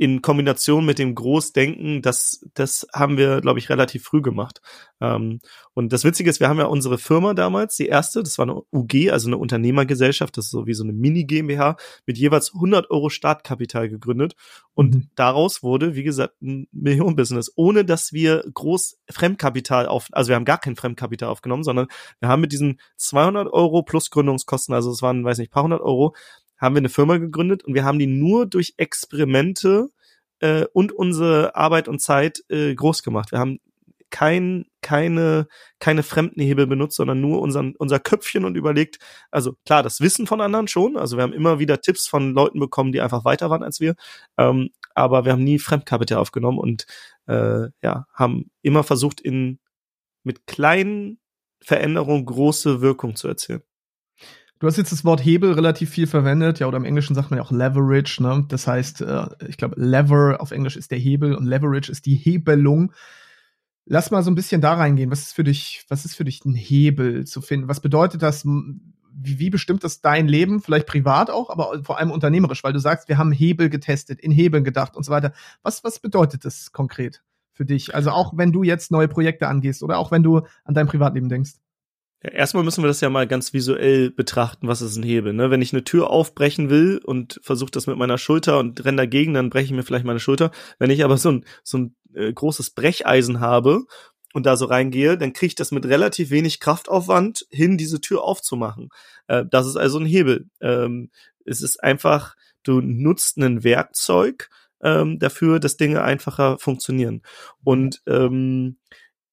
[0.00, 4.62] in Kombination mit dem Großdenken, das, das haben wir, glaube ich, relativ früh gemacht.
[4.98, 5.40] Ähm,
[5.74, 8.62] und das Witzige ist, wir haben ja unsere Firma damals, die erste, das war eine
[8.72, 13.10] UG, also eine Unternehmergesellschaft, das ist so wie so eine Mini-GmbH, mit jeweils 100 Euro
[13.10, 14.36] Startkapital gegründet.
[14.72, 15.10] Und mhm.
[15.16, 20.46] daraus wurde, wie gesagt, ein Millionenbusiness, ohne dass wir groß Fremdkapital auf, also wir haben
[20.46, 21.88] gar kein Fremdkapital aufgenommen, sondern
[22.20, 25.82] wir haben mit diesen 200 Euro plus Gründungskosten, also es waren, weiß nicht, paar hundert
[25.82, 26.14] Euro,
[26.60, 29.90] haben wir eine Firma gegründet und wir haben die nur durch Experimente
[30.40, 33.32] äh, und unsere Arbeit und Zeit äh, groß gemacht.
[33.32, 33.60] Wir haben
[34.10, 35.46] kein, keine,
[35.78, 38.98] keine fremden Hebel benutzt, sondern nur unseren, unser Köpfchen und überlegt,
[39.30, 42.58] also klar, das Wissen von anderen schon, also wir haben immer wieder Tipps von Leuten
[42.58, 43.94] bekommen, die einfach weiter waren als wir,
[44.36, 46.86] ähm, aber wir haben nie Fremdkapital aufgenommen und
[47.26, 49.60] äh, ja, haben immer versucht, in
[50.24, 51.18] mit kleinen
[51.62, 53.62] Veränderungen große Wirkung zu erzielen.
[54.60, 57.38] Du hast jetzt das Wort Hebel relativ viel verwendet, ja, oder im Englischen sagt man
[57.38, 58.44] ja auch Leverage, ne?
[58.46, 62.14] Das heißt, äh, ich glaube, Lever auf Englisch ist der Hebel und Leverage ist die
[62.14, 62.92] Hebelung.
[63.86, 65.10] Lass mal so ein bisschen da reingehen.
[65.10, 67.68] Was ist für dich, was ist für dich ein Hebel zu finden?
[67.68, 68.44] Was bedeutet das?
[68.44, 70.60] Wie, wie bestimmt das dein Leben?
[70.60, 74.30] Vielleicht privat auch, aber vor allem unternehmerisch, weil du sagst, wir haben Hebel getestet, in
[74.30, 75.32] Hebeln gedacht und so weiter.
[75.62, 77.22] Was, was bedeutet das konkret
[77.54, 77.94] für dich?
[77.94, 81.30] Also auch wenn du jetzt neue Projekte angehst oder auch wenn du an dein Privatleben
[81.30, 81.52] denkst?
[82.22, 85.32] Ja, erstmal müssen wir das ja mal ganz visuell betrachten, was ist ein Hebel.
[85.32, 85.50] Ne?
[85.50, 89.32] Wenn ich eine Tür aufbrechen will und versuche das mit meiner Schulter und renne dagegen,
[89.32, 90.50] dann breche ich mir vielleicht meine Schulter.
[90.78, 93.84] Wenn ich aber so ein, so ein äh, großes Brecheisen habe
[94.34, 98.22] und da so reingehe, dann kriege ich das mit relativ wenig Kraftaufwand hin, diese Tür
[98.22, 98.90] aufzumachen.
[99.26, 100.50] Äh, das ist also ein Hebel.
[100.60, 101.10] Ähm,
[101.46, 104.50] es ist einfach, du nutzt ein Werkzeug
[104.82, 107.22] ähm, dafür, dass Dinge einfacher funktionieren.
[107.64, 108.76] Und ähm,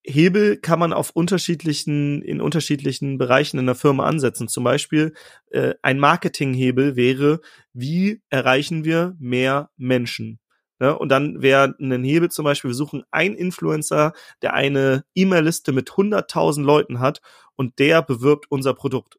[0.08, 4.48] Hebel kann man auf unterschiedlichen, in unterschiedlichen Bereichen in der Firma ansetzen.
[4.48, 5.14] Zum Beispiel
[5.52, 7.42] äh, ein Marketinghebel wäre,
[7.74, 10.40] wie erreichen wir mehr Menschen?
[10.80, 10.98] Ne?
[10.98, 15.90] Und dann wäre ein Hebel zum Beispiel, wir suchen einen Influencer, der eine E-Mail-Liste mit
[15.92, 17.22] 100.000 Leuten hat
[17.56, 19.18] und der bewirbt unser Produkt.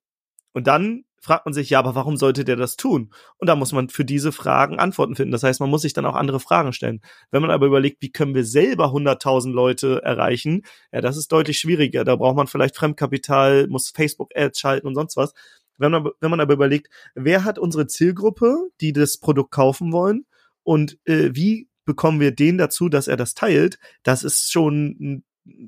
[0.53, 3.11] Und dann fragt man sich, ja, aber warum sollte der das tun?
[3.39, 5.33] Und da muss man für diese Fragen Antworten finden.
[5.33, 7.01] Das heißt, man muss sich dann auch andere Fragen stellen.
[7.31, 10.63] Wenn man aber überlegt, wie können wir selber 100.000 Leute erreichen,
[10.93, 12.05] ja, das ist deutlich schwieriger.
[12.05, 15.33] Da braucht man vielleicht Fremdkapital, muss Facebook-Ads schalten und sonst was.
[15.79, 20.27] Wenn man, wenn man aber überlegt, wer hat unsere Zielgruppe, die das Produkt kaufen wollen
[20.65, 25.25] und äh, wie bekommen wir den dazu, dass er das teilt, das ist schon ein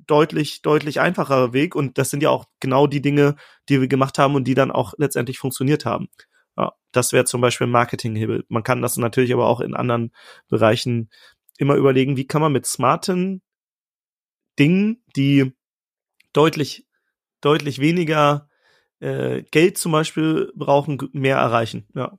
[0.07, 3.37] deutlich, deutlich einfacherer Weg und das sind ja auch genau die Dinge,
[3.69, 6.09] die wir gemacht haben und die dann auch letztendlich funktioniert haben.
[6.57, 8.45] Ja, das wäre zum Beispiel ein Marketinghebel.
[8.49, 10.13] Man kann das natürlich aber auch in anderen
[10.49, 11.11] Bereichen
[11.59, 13.43] immer überlegen, wie kann man mit smarten
[14.59, 15.53] Dingen, die
[16.33, 16.87] deutlich,
[17.41, 18.49] deutlich weniger
[19.01, 21.87] äh, Geld zum Beispiel brauchen, mehr erreichen.
[21.95, 22.19] Ja.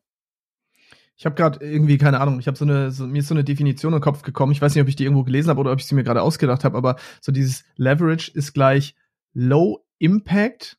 [1.17, 2.39] Ich habe gerade irgendwie keine Ahnung.
[2.39, 4.51] Ich habe so eine, so, mir ist so eine Definition im Kopf gekommen.
[4.51, 6.21] Ich weiß nicht, ob ich die irgendwo gelesen habe oder ob ich sie mir gerade
[6.21, 8.95] ausgedacht habe, aber so dieses Leverage ist gleich
[9.33, 10.77] Low Impact.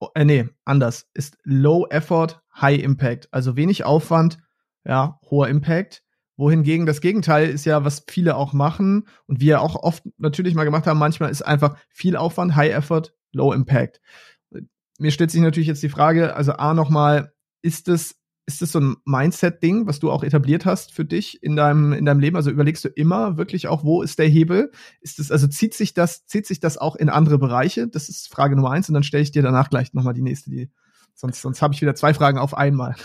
[0.00, 1.08] Oh, äh, nee, anders.
[1.12, 3.28] Ist Low Effort, High Impact.
[3.32, 4.38] Also wenig Aufwand,
[4.84, 6.02] ja, hoher Impact.
[6.36, 10.64] Wohingegen das Gegenteil ist ja, was viele auch machen und wir auch oft natürlich mal
[10.64, 14.00] gemacht haben, manchmal ist einfach viel Aufwand, High Effort, Low Impact
[14.98, 18.17] mir stellt sich natürlich jetzt die Frage, also A nochmal, ist es
[18.48, 22.06] ist das so ein Mindset-Ding, was du auch etabliert hast für dich in deinem, in
[22.06, 22.34] deinem Leben?
[22.34, 24.72] Also überlegst du immer wirklich auch, wo ist der Hebel?
[25.02, 27.88] Ist das, also zieht sich das, zieht sich das auch in andere Bereiche?
[27.88, 30.48] Das ist Frage Nummer eins und dann stelle ich dir danach gleich nochmal die nächste,
[30.48, 30.70] die,
[31.14, 32.96] sonst, sonst habe ich wieder zwei Fragen auf einmal.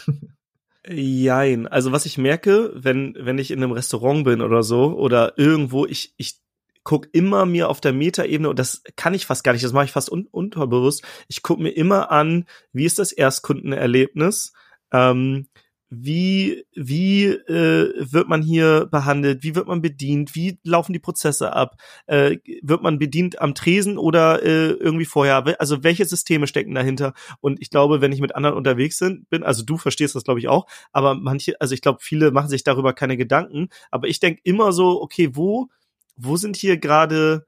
[0.87, 1.67] Jein.
[1.67, 5.85] Also was ich merke, wenn, wenn ich in einem Restaurant bin oder so oder irgendwo,
[5.85, 6.39] ich, ich
[6.85, 9.85] guck immer mir auf der Metaebene, und das kann ich fast gar nicht, das mache
[9.85, 14.53] ich fast un unterbewusst, ich guck mir immer an, wie ist das Erstkundenerlebnis,
[14.93, 15.47] ähm,
[15.95, 21.53] wie, wie äh, wird man hier behandelt, wie wird man bedient, wie laufen die Prozesse
[21.53, 21.75] ab,
[22.07, 27.13] äh, wird man bedient am Tresen oder äh, irgendwie vorher, also welche Systeme stecken dahinter?
[27.41, 30.47] Und ich glaube, wenn ich mit anderen unterwegs bin, also du verstehst das glaube ich
[30.47, 34.41] auch, aber manche, also ich glaube, viele machen sich darüber keine Gedanken, aber ich denke
[34.43, 35.67] immer so, okay, wo
[36.15, 37.45] wo sind hier gerade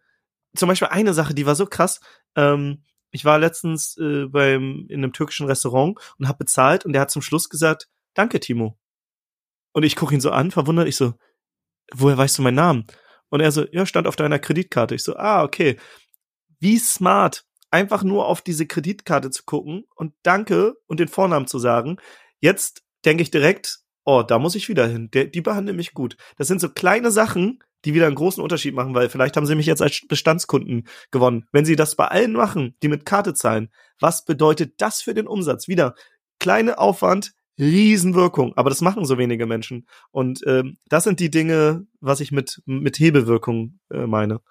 [0.55, 1.99] zum Beispiel eine Sache, die war so krass.
[2.35, 2.83] Ähm,
[3.15, 7.11] ich war letztens äh, beim in einem türkischen Restaurant und habe bezahlt und der hat
[7.11, 8.77] zum Schluss gesagt, danke Timo.
[9.71, 11.13] Und ich gucke ihn so an, verwundert, ich so,
[11.93, 12.87] woher weißt du meinen Namen?
[13.29, 14.95] Und er so, ja, stand auf deiner Kreditkarte.
[14.95, 15.77] Ich so, ah, okay.
[16.59, 21.57] Wie smart, einfach nur auf diese Kreditkarte zu gucken und danke und den Vornamen zu
[21.57, 21.97] sagen.
[22.41, 25.09] Jetzt denke ich direkt, oh, da muss ich wieder hin.
[25.11, 26.17] Der, die behandeln mich gut.
[26.37, 29.55] Das sind so kleine Sachen, die wieder einen großen Unterschied machen, weil vielleicht haben sie
[29.55, 31.45] mich jetzt als Bestandskunden gewonnen.
[31.51, 33.69] Wenn sie das bei allen machen, die mit Karte zahlen,
[33.99, 35.67] was bedeutet das für den Umsatz?
[35.67, 35.95] Wieder
[36.39, 39.87] kleine Aufwand, Riesenwirkung, aber das machen so wenige Menschen.
[40.11, 44.41] Und ähm, das sind die Dinge, was ich mit, mit Hebelwirkung äh, meine.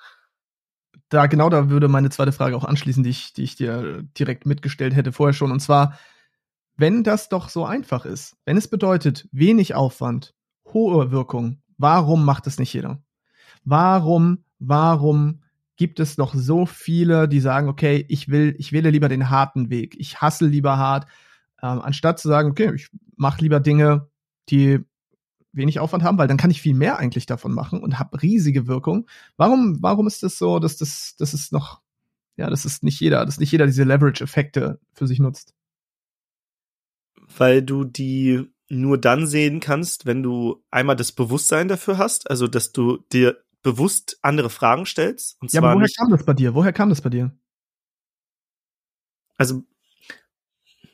[1.10, 4.46] Da genau da würde meine zweite Frage auch anschließen, die ich, die ich dir direkt
[4.46, 5.52] mitgestellt hätte vorher schon.
[5.52, 5.98] Und zwar,
[6.76, 10.34] wenn das doch so einfach ist, wenn es bedeutet wenig Aufwand,
[10.72, 13.02] hohe Wirkung, warum macht es nicht jeder?
[13.64, 15.42] Warum, warum
[15.76, 19.70] gibt es noch so viele, die sagen, okay, ich will, ich wähle lieber den harten
[19.70, 21.06] Weg, ich hasse lieber hart,
[21.62, 24.08] ähm, anstatt zu sagen, okay, ich mache lieber Dinge,
[24.50, 24.80] die
[25.52, 28.66] wenig Aufwand haben, weil dann kann ich viel mehr eigentlich davon machen und habe riesige
[28.66, 29.06] Wirkung.
[29.36, 31.80] Warum, warum ist das so, dass das, das ist noch,
[32.36, 35.54] ja, das ist nicht jeder, dass nicht jeder diese Leverage-Effekte für sich nutzt?
[37.36, 42.46] Weil du die nur dann sehen kannst, wenn du einmal das Bewusstsein dafür hast, also
[42.48, 45.40] dass du dir bewusst andere Fragen stellst.
[45.40, 46.54] Und ja, zwar aber woher nicht, kam das bei dir?
[46.54, 47.36] Woher kam das bei dir?
[49.36, 49.64] Also,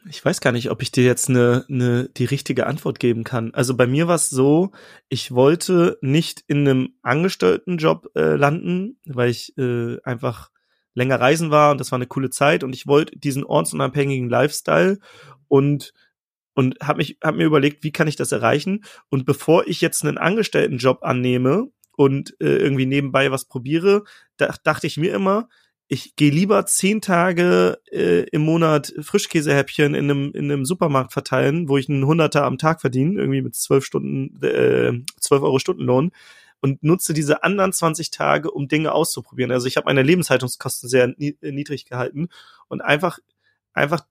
[0.09, 3.53] ich weiß gar nicht, ob ich dir jetzt eine, eine die richtige Antwort geben kann.
[3.53, 4.71] Also bei mir war es so,
[5.11, 10.51] ich wollte nicht in einem Angestelltenjob äh, landen, weil ich äh, einfach
[10.95, 14.99] länger reisen war und das war eine coole Zeit und ich wollte diesen ortsunabhängigen Lifestyle
[15.49, 15.93] und
[16.55, 20.05] und habe mich hab mir überlegt, wie kann ich das erreichen und bevor ich jetzt
[20.05, 24.05] einen Angestelltenjob annehme und äh, irgendwie nebenbei was probiere,
[24.38, 25.51] da, dachte ich mir immer,
[25.86, 31.68] ich gehe lieber zehn Tage äh, im Monat Frischkäsehäppchen in einem, in einem Supermarkt verteilen,
[31.68, 36.12] wo ich einen Hunderter am Tag verdiene, irgendwie mit zwölf Stunden, äh, zwölf Euro Stundenlohn
[36.62, 39.53] und nutze diese anderen 20 Tage, um Dinge auszuprobieren.
[39.53, 42.28] Also ich habe meine Lebenshaltungskosten sehr niedrig gehalten
[42.68, 43.18] und einfach,
[43.74, 44.07] einfach,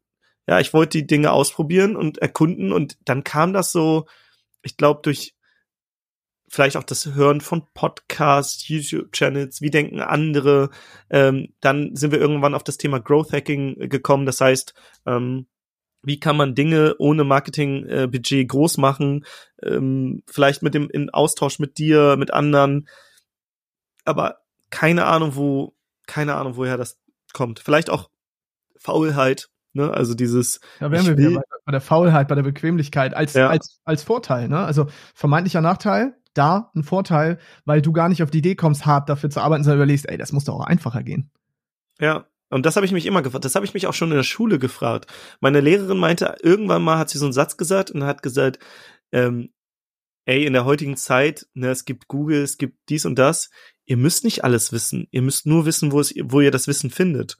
[0.47, 4.05] ja, ich wollte die Dinge ausprobieren und erkunden und dann kam das so,
[4.61, 5.33] ich glaube, durch
[6.49, 10.69] vielleicht auch das Hören von Podcasts, YouTube-Channels, wie denken andere.
[11.09, 14.25] Ähm, dann sind wir irgendwann auf das Thema Growth Hacking gekommen.
[14.25, 14.73] Das heißt,
[15.05, 15.47] ähm,
[16.01, 19.25] wie kann man Dinge ohne Marketingbudget äh, groß machen?
[19.61, 22.87] Ähm, vielleicht mit dem in Austausch mit dir, mit anderen.
[24.05, 24.39] Aber
[24.69, 25.75] keine Ahnung, wo,
[26.07, 26.97] keine Ahnung, woher das
[27.33, 27.59] kommt.
[27.59, 28.09] Vielleicht auch
[28.77, 29.49] Faulheit.
[29.73, 29.91] Ne?
[29.91, 30.61] Also dieses.
[30.79, 33.49] Ja, wären wir wieder bei der Faulheit, bei der Bequemlichkeit als, ja.
[33.49, 34.47] als, als Vorteil.
[34.47, 34.57] Ne?
[34.57, 39.09] Also vermeintlicher Nachteil, da ein Vorteil, weil du gar nicht auf die Idee kommst, hart
[39.09, 41.31] dafür zu arbeiten, sondern überlegst, ey, das muss doch auch einfacher gehen.
[41.99, 43.45] Ja, Und das habe ich mich immer gefragt.
[43.45, 45.11] Das habe ich mich auch schon in der Schule gefragt.
[45.39, 48.59] Meine Lehrerin meinte, irgendwann mal hat sie so einen Satz gesagt und hat gesagt,
[49.11, 49.49] ähm,
[50.25, 53.49] ey, in der heutigen Zeit, ne, es gibt Google, es gibt dies und das.
[53.85, 55.07] Ihr müsst nicht alles wissen.
[55.11, 57.37] Ihr müsst nur wissen, wo es, wo ihr das Wissen findet.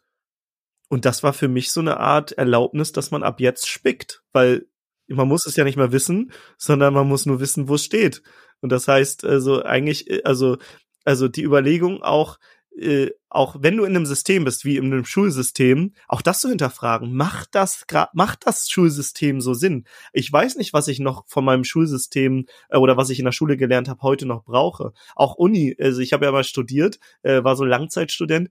[0.89, 4.65] Und das war für mich so eine Art Erlaubnis, dass man ab jetzt spickt, weil
[5.07, 8.21] man muss es ja nicht mehr wissen, sondern man muss nur wissen, wo es steht.
[8.62, 10.57] Und das heißt, also eigentlich, äh, also,
[11.05, 12.38] also die Überlegung auch,
[12.78, 16.49] äh, auch wenn du in einem System bist, wie in einem Schulsystem, auch das zu
[16.49, 19.86] hinterfragen, macht das macht das Schulsystem so Sinn?
[20.14, 23.32] Ich weiß nicht, was ich noch von meinem Schulsystem äh, oder was ich in der
[23.32, 24.93] Schule gelernt habe, heute noch brauche.
[25.16, 28.49] Auch Uni, also ich habe ja mal studiert, äh, war so Langzeitstudent.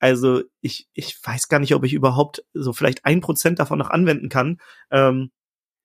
[0.00, 3.90] Also ich, ich weiß gar nicht, ob ich überhaupt so vielleicht ein Prozent davon noch
[3.90, 4.58] anwenden kann.
[4.90, 5.30] Ähm,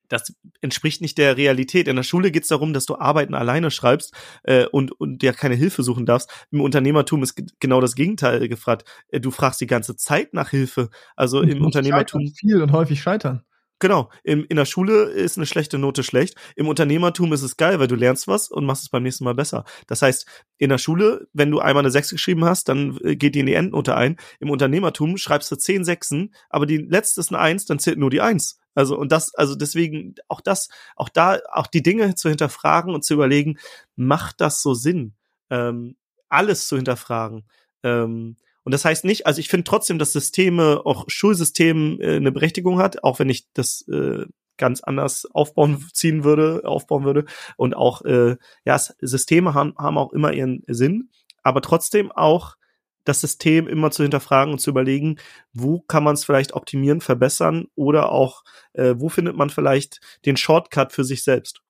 [0.10, 1.88] das entspricht nicht der Realität.
[1.88, 5.34] In der Schule geht es darum, dass du Arbeiten alleine schreibst äh, und, und ja
[5.34, 6.30] keine Hilfe suchen darfst.
[6.52, 8.88] Im Unternehmertum ist genau das Gegenteil gefragt.
[9.10, 10.90] Äh, du fragst die ganze Zeit nach Hilfe.
[11.16, 12.32] Also und im Unternehmertum.
[12.38, 13.44] Viel und häufig scheitern.
[13.80, 14.10] Genau.
[14.24, 16.36] In, in der Schule ist eine schlechte Note schlecht.
[16.56, 19.36] Im Unternehmertum ist es geil, weil du lernst was und machst es beim nächsten Mal
[19.36, 19.66] besser.
[19.88, 20.26] Das heißt,
[20.58, 23.48] in der Schule, wenn du einmal eine Sechs geschrieben hast, dann äh, geht die in
[23.48, 24.18] die Endnote ein.
[24.40, 28.10] Im Unternehmertum schreibst du zehn Sechsen, aber die letzte ist eine Eins, dann zählt nur
[28.10, 28.60] die Eins.
[28.76, 33.04] Also, und das, also deswegen, auch das, auch da, auch die Dinge zu hinterfragen und
[33.04, 33.58] zu überlegen,
[33.96, 35.14] macht das so Sinn?
[35.50, 35.96] Ähm,
[36.30, 37.44] alles zu hinterfragen.
[37.84, 42.32] Ähm, und das heißt nicht, also ich finde trotzdem, dass Systeme, auch Schulsystem äh, eine
[42.32, 44.26] Berechtigung hat, auch wenn ich das äh,
[44.58, 47.26] ganz anders aufbauen ziehen würde, aufbauen würde.
[47.58, 51.10] Und auch, äh, ja, Systeme haben, haben auch immer ihren Sinn,
[51.44, 52.56] aber trotzdem auch
[53.04, 55.18] das System immer zu hinterfragen und zu überlegen,
[55.54, 58.44] wo kann man es vielleicht optimieren, verbessern oder auch,
[58.74, 61.62] äh, wo findet man vielleicht den Shortcut für sich selbst.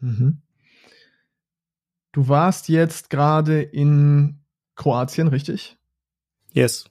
[0.00, 0.42] Mhm.
[2.10, 4.40] Du warst jetzt gerade in
[4.74, 5.78] Kroatien, richtig?
[6.52, 6.84] Yes.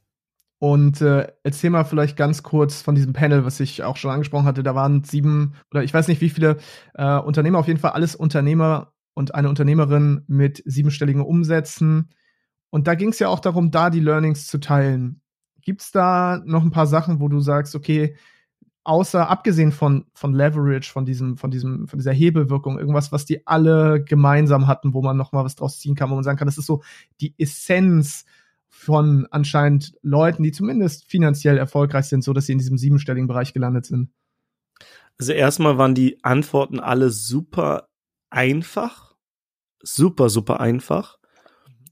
[0.60, 4.46] Und äh, erzähl mal vielleicht ganz kurz von diesem Panel, was ich auch schon angesprochen
[4.46, 4.62] hatte.
[4.62, 6.58] Da waren sieben oder ich weiß nicht wie viele
[6.94, 12.10] äh, Unternehmer, auf jeden Fall alles Unternehmer und eine Unternehmerin mit siebenstelligen Umsätzen.
[12.70, 15.22] Und da ging es ja auch darum, da die Learnings zu teilen.
[15.64, 18.16] Gibt es da noch ein paar Sachen, wo du sagst, okay,
[18.84, 23.46] außer abgesehen von, von Leverage, von diesem, von diesem, von dieser Hebelwirkung, irgendwas, was die
[23.46, 26.48] alle gemeinsam hatten, wo man noch mal was draus ziehen kann, wo man sagen kann,
[26.48, 26.82] das ist so
[27.20, 28.26] die Essenz
[28.72, 33.54] von anscheinend Leuten, die zumindest finanziell erfolgreich sind, so dass sie in diesem siebenstelligen Bereich
[33.54, 34.12] gelandet sind?
[35.20, 37.90] Also erstmal waren die Antworten alle super
[38.32, 39.16] einfach.
[39.84, 41.20] Super, super einfach.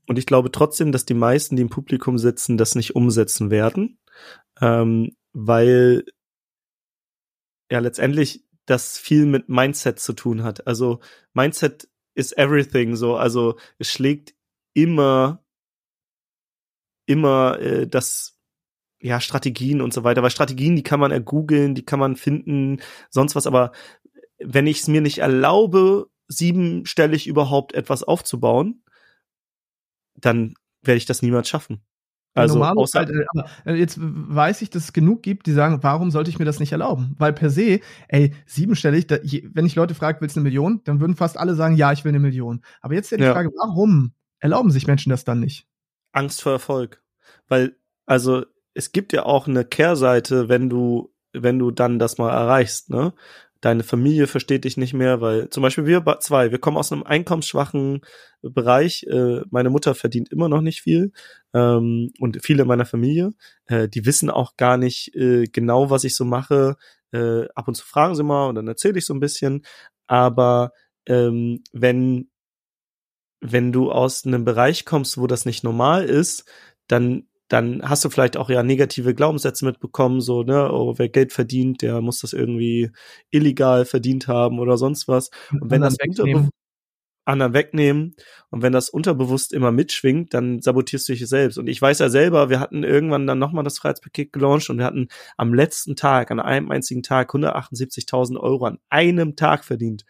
[0.07, 3.99] Und ich glaube trotzdem, dass die meisten, die im Publikum sitzen, das nicht umsetzen werden.
[4.59, 6.05] Ähm, weil
[7.71, 10.65] ja letztendlich das viel mit Mindset zu tun hat.
[10.65, 10.99] Also
[11.33, 13.15] Mindset is everything so.
[13.15, 14.33] Also es schlägt
[14.73, 15.43] immer
[17.09, 18.37] immer äh, das
[19.01, 22.81] ja Strategien und so weiter, weil Strategien, die kann man ergoogeln, die kann man finden,
[23.09, 23.71] sonst was, aber
[24.39, 28.83] wenn ich es mir nicht erlaube, siebenstellig überhaupt etwas aufzubauen,
[30.15, 31.81] dann werde ich das niemals schaffen.
[32.35, 33.11] Also außer halt,
[33.65, 36.59] äh, jetzt weiß ich, dass es genug gibt, die sagen, warum sollte ich mir das
[36.59, 37.15] nicht erlauben?
[37.17, 40.99] Weil per se, ey, siebenstellig, da, wenn ich Leute frage, willst du eine Million, dann
[41.01, 42.61] würden fast alle sagen, ja, ich will eine Million.
[42.81, 43.33] Aber jetzt ist ja die ja.
[43.33, 45.67] Frage, warum erlauben sich Menschen das dann nicht?
[46.11, 47.01] Angst vor Erfolg.
[47.47, 52.31] Weil, also, es gibt ja auch eine Kehrseite, wenn du, wenn du dann das mal
[52.31, 53.13] erreichst, ne?
[53.61, 57.03] Deine Familie versteht dich nicht mehr, weil zum Beispiel wir zwei, wir kommen aus einem
[57.03, 58.01] einkommensschwachen
[58.41, 59.03] Bereich.
[59.03, 61.11] Äh, meine Mutter verdient immer noch nicht viel
[61.53, 63.31] ähm, und viele meiner Familie,
[63.65, 66.77] äh, die wissen auch gar nicht äh, genau, was ich so mache.
[67.11, 69.65] Äh, ab und zu fragen sie mal und dann erzähle ich so ein bisschen.
[70.07, 70.71] Aber
[71.05, 72.28] ähm, wenn
[73.41, 76.45] wenn du aus einem Bereich kommst, wo das nicht normal ist,
[76.87, 81.33] dann dann hast du vielleicht auch ja negative Glaubenssätze mitbekommen, so, ne, oh, wer Geld
[81.33, 82.91] verdient, der muss das irgendwie
[83.31, 85.31] illegal verdient haben oder sonst was.
[85.59, 86.49] Und wenn das wegnehmen.
[87.25, 88.15] anderen wegnehmen
[88.49, 91.57] und wenn das unterbewusst immer mitschwingt, dann sabotierst du dich selbst.
[91.57, 94.85] Und ich weiß ja selber, wir hatten irgendwann dann nochmal das Freiheitspaket gelauncht und wir
[94.85, 100.05] hatten am letzten Tag, an einem einzigen Tag 178.000 Euro an einem Tag verdient.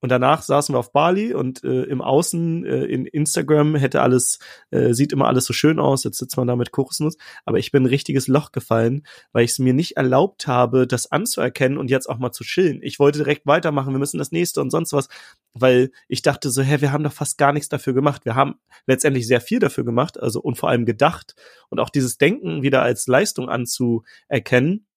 [0.00, 4.38] Und danach saßen wir auf Bali und äh, im Außen äh, in Instagram hätte alles,
[4.70, 7.16] äh, sieht immer alles so schön aus, jetzt sitzt man da mit Kokosnuss.
[7.44, 11.10] Aber ich bin ein richtiges Loch gefallen, weil ich es mir nicht erlaubt habe, das
[11.10, 12.80] anzuerkennen und jetzt auch mal zu chillen.
[12.82, 15.08] Ich wollte direkt weitermachen, wir müssen das nächste und sonst was,
[15.54, 18.24] weil ich dachte so, hä, wir haben doch fast gar nichts dafür gemacht.
[18.24, 21.34] Wir haben letztendlich sehr viel dafür gemacht, also und vor allem gedacht
[21.70, 24.87] und auch dieses Denken wieder als Leistung anzuerkennen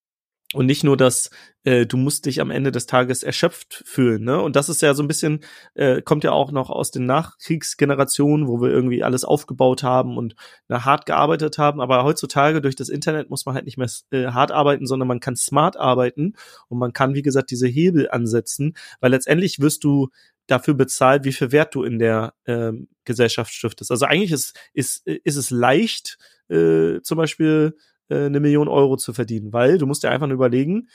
[0.54, 1.30] und nicht nur, dass
[1.64, 4.42] äh, du musst dich am Ende des Tages erschöpft fühlen, ne?
[4.42, 5.42] Und das ist ja so ein bisschen,
[5.76, 10.36] äh, kommt ja auch noch aus den Nachkriegsgenerationen, wo wir irgendwie alles aufgebaut haben und
[10.68, 11.80] na, hart gearbeitet haben.
[11.80, 15.20] Aber heutzutage durch das Internet muss man halt nicht mehr äh, hart arbeiten, sondern man
[15.20, 16.34] kann smart arbeiten
[16.68, 20.10] und man kann, wie gesagt, diese Hebel ansetzen, weil letztendlich wirst du
[20.48, 23.92] dafür bezahlt, wie viel Wert du in der ähm, Gesellschaft stiftest.
[23.92, 26.18] Also eigentlich ist, ist, ist es leicht,
[26.50, 27.78] äh, zum Beispiel
[28.12, 30.90] äh, eine Million Euro zu verdienen, weil du musst dir einfach nur überlegen,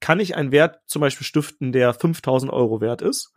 [0.00, 3.32] kann ich einen Wert zum Beispiel stiften, der 5000 Euro wert ist?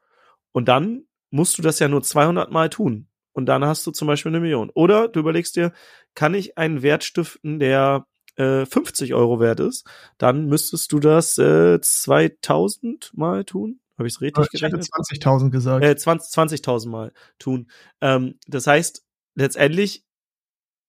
[0.52, 3.08] Und dann musst du das ja nur 200 Mal tun.
[3.34, 4.70] Und dann hast du zum Beispiel eine Million.
[4.74, 5.72] Oder du überlegst dir,
[6.16, 8.06] kann ich einen Wert stiften, der
[8.36, 9.88] äh, 50 Euro wert ist?
[10.18, 13.80] Dann müsstest du das äh, 2000 Mal tun.
[13.98, 14.84] Habe ich es richtig ich gerechnet?
[14.84, 15.86] Ich hätte 20.000 gesagt.
[15.86, 16.20] Äh, 20.000
[16.60, 17.72] 20 Mal tun.
[18.02, 19.04] Ähm, das heißt,
[19.36, 20.04] letztendlich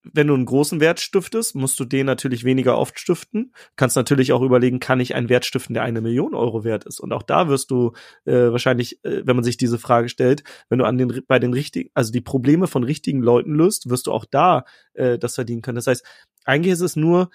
[0.05, 3.55] wenn du einen großen Wert stiftest, musst du den natürlich weniger oft stiften.
[3.76, 7.00] Kannst natürlich auch überlegen, kann ich einen Wert stiften, der eine Million Euro wert ist?
[7.00, 7.92] Und auch da wirst du
[8.24, 11.53] äh, wahrscheinlich, äh, wenn man sich diese Frage stellt, wenn du an den bei den
[11.53, 15.62] richtigen, also die Probleme von richtigen Leuten löst, wirst du auch da äh, das verdienen
[15.62, 15.76] können.
[15.76, 16.05] Das heißt,
[16.44, 17.30] eigentlich ist es nur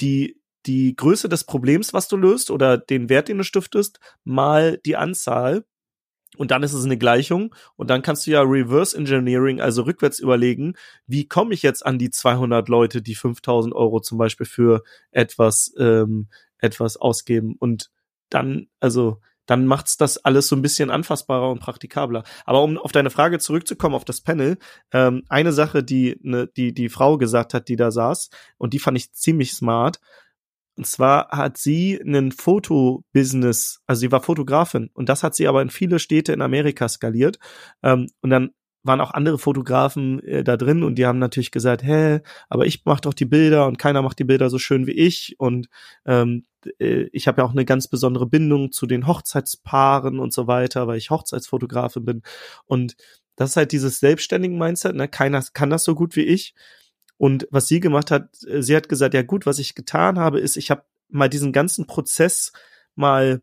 [0.00, 4.78] die die Größe des Problems, was du löst, oder den Wert, den du stiftest, mal
[4.84, 5.64] die Anzahl
[6.36, 7.54] und dann ist es eine Gleichung.
[7.76, 10.74] Und dann kannst du ja Reverse Engineering, also rückwärts überlegen,
[11.06, 15.72] wie komme ich jetzt an die 200 Leute, die 5000 Euro zum Beispiel für etwas,
[15.78, 16.28] ähm,
[16.58, 17.56] etwas ausgeben.
[17.58, 17.90] Und
[18.28, 22.22] dann, also dann macht's das alles so ein bisschen anfassbarer und praktikabler.
[22.44, 24.58] Aber um auf deine Frage zurückzukommen, auf das Panel,
[24.92, 28.78] ähm, eine Sache, die ne, die die Frau gesagt hat, die da saß, und die
[28.78, 29.98] fand ich ziemlich smart,
[30.80, 35.60] und zwar hat sie einen Fotobusiness, also sie war Fotografin und das hat sie aber
[35.60, 37.38] in viele Städte in Amerika skaliert.
[37.82, 38.52] Ähm, und dann
[38.82, 42.86] waren auch andere Fotografen äh, da drin und die haben natürlich gesagt, hä, aber ich
[42.86, 45.68] mach doch die Bilder und keiner macht die Bilder so schön wie ich und
[46.06, 46.46] ähm,
[46.78, 50.86] äh, ich habe ja auch eine ganz besondere Bindung zu den Hochzeitspaaren und so weiter,
[50.86, 52.22] weil ich Hochzeitsfotografin bin
[52.64, 52.96] und
[53.36, 55.08] das ist halt dieses selbstständigen Mindset, ne?
[55.08, 56.54] Keiner kann das so gut wie ich.
[57.20, 60.40] Und was sie gemacht hat, äh, sie hat gesagt, ja gut, was ich getan habe,
[60.40, 62.50] ist, ich habe mal diesen ganzen Prozess
[62.94, 63.42] mal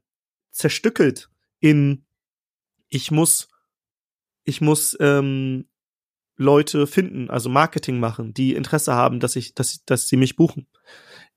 [0.49, 2.03] zerstückelt in
[2.89, 3.49] ich muss
[4.45, 5.67] ich muss ähm,
[6.37, 10.65] Leute finden, also Marketing machen, die Interesse haben, dass ich, dass, dass sie mich buchen.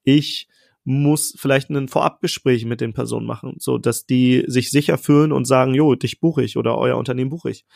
[0.02, 0.48] Ich
[0.82, 5.44] muss vielleicht ein Vorabgespräch mit den Personen machen, so dass die sich sicher fühlen und
[5.44, 7.66] sagen, jo, dich buche ich oder euer Unternehmen buche ich.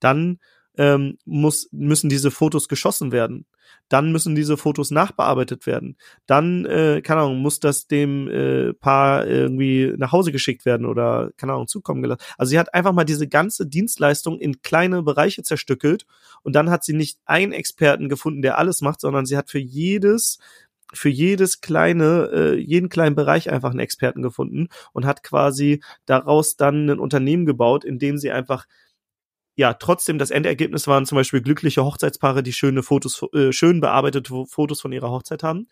[0.00, 0.38] Dann
[0.76, 3.46] ähm, muss, müssen diese Fotos geschossen werden.
[3.88, 5.96] Dann müssen diese Fotos nachbearbeitet werden.
[6.26, 11.30] Dann, äh, keine Ahnung, muss das dem äh, Paar irgendwie nach Hause geschickt werden oder,
[11.36, 12.22] keine Ahnung, zukommen gelassen.
[12.38, 16.06] Also sie hat einfach mal diese ganze Dienstleistung in kleine Bereiche zerstückelt
[16.42, 19.58] und dann hat sie nicht einen Experten gefunden, der alles macht, sondern sie hat für
[19.58, 20.38] jedes
[20.92, 26.56] für jedes kleine, äh, jeden kleinen Bereich einfach einen Experten gefunden und hat quasi daraus
[26.56, 28.66] dann ein Unternehmen gebaut, in dem sie einfach
[29.56, 34.46] ja, trotzdem das Endergebnis waren zum Beispiel glückliche Hochzeitspaare, die schöne Fotos, äh, schön bearbeitete
[34.46, 35.68] Fotos von ihrer Hochzeit haben.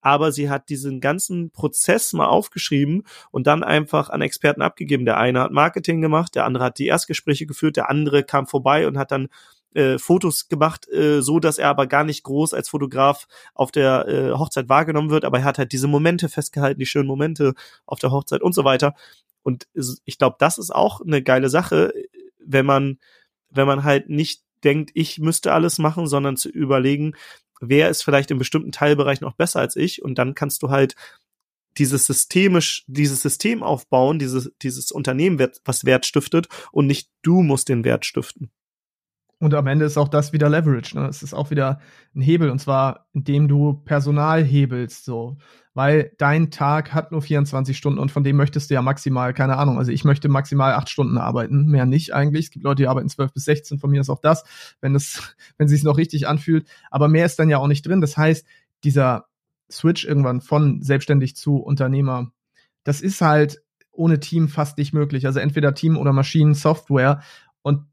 [0.00, 5.06] Aber sie hat diesen ganzen Prozess mal aufgeschrieben und dann einfach an Experten abgegeben.
[5.06, 8.86] Der eine hat Marketing gemacht, der andere hat die Erstgespräche geführt, der andere kam vorbei
[8.86, 9.28] und hat dann
[9.74, 14.06] äh, Fotos gemacht, äh, so dass er aber gar nicht groß als Fotograf auf der
[14.06, 17.54] äh, Hochzeit wahrgenommen wird, aber er hat halt diese Momente festgehalten, die schönen Momente
[17.86, 18.94] auf der Hochzeit und so weiter.
[19.42, 19.66] Und
[20.04, 21.92] ich glaube, das ist auch eine geile Sache,
[22.38, 22.98] wenn man
[23.54, 27.14] wenn man halt nicht denkt, ich müsste alles machen, sondern zu überlegen,
[27.60, 30.94] wer ist vielleicht in bestimmten Teilbereichen noch besser als ich und dann kannst du halt
[31.78, 37.68] dieses systemisch, dieses System aufbauen, dieses, dieses Unternehmen, was Wert stiftet und nicht du musst
[37.68, 38.50] den Wert stiften.
[39.40, 40.98] Und am Ende ist auch das wieder Leverage.
[40.98, 41.06] Ne?
[41.06, 41.80] Es ist auch wieder
[42.14, 45.36] ein Hebel und zwar, indem du Personal hebelst, so.
[45.74, 49.56] Weil dein Tag hat nur 24 Stunden und von dem möchtest du ja maximal, keine
[49.56, 52.46] Ahnung, also ich möchte maximal acht Stunden arbeiten, mehr nicht eigentlich.
[52.46, 54.44] Es gibt Leute, die arbeiten 12 bis 16, von mir ist auch das,
[54.80, 56.68] wenn es, wenn es sich noch richtig anfühlt.
[56.90, 58.00] Aber mehr ist dann ja auch nicht drin.
[58.00, 58.46] Das heißt,
[58.84, 59.26] dieser
[59.70, 62.30] Switch irgendwann von selbstständig zu Unternehmer,
[62.84, 65.26] das ist halt ohne Team fast nicht möglich.
[65.26, 67.22] Also entweder Team oder Maschinen, Software.
[67.62, 67.86] Und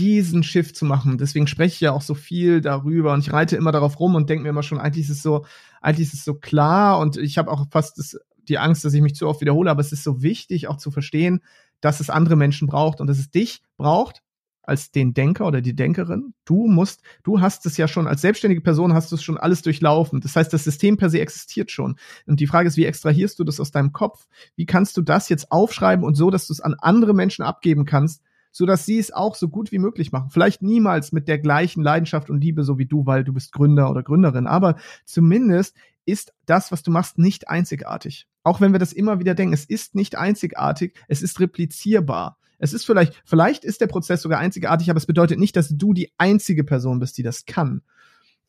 [0.00, 1.18] diesen Shift zu machen.
[1.18, 4.30] Deswegen spreche ich ja auch so viel darüber und ich reite immer darauf rum und
[4.30, 5.44] denke mir immer schon, eigentlich ist es so,
[5.82, 9.02] eigentlich ist es so klar und ich habe auch fast das, die Angst, dass ich
[9.02, 11.40] mich zu oft wiederhole, aber es ist so wichtig auch zu verstehen,
[11.82, 14.22] dass es andere Menschen braucht und dass es dich braucht
[14.62, 16.32] als den Denker oder die Denkerin.
[16.46, 19.60] Du musst, du hast es ja schon als selbstständige Person hast du es schon alles
[19.60, 20.20] durchlaufen.
[20.22, 21.96] Das heißt, das System per se existiert schon.
[22.26, 24.26] Und die Frage ist, wie extrahierst du das aus deinem Kopf?
[24.56, 27.84] Wie kannst du das jetzt aufschreiben und so, dass du es an andere Menschen abgeben
[27.84, 30.30] kannst, so dass sie es auch so gut wie möglich machen.
[30.30, 33.90] Vielleicht niemals mit der gleichen Leidenschaft und Liebe, so wie du, weil du bist Gründer
[33.90, 38.26] oder Gründerin, aber zumindest ist das, was du machst, nicht einzigartig.
[38.42, 42.38] Auch wenn wir das immer wieder denken, es ist nicht einzigartig, es ist replizierbar.
[42.58, 45.94] Es ist vielleicht, vielleicht ist der Prozess sogar einzigartig, aber es bedeutet nicht, dass du
[45.94, 47.82] die einzige Person bist, die das kann.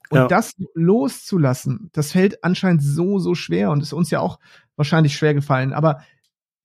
[0.09, 0.27] Und ja.
[0.27, 4.39] das loszulassen, das fällt anscheinend so, so schwer und ist uns ja auch
[4.75, 5.71] wahrscheinlich schwer gefallen.
[5.71, 6.01] Aber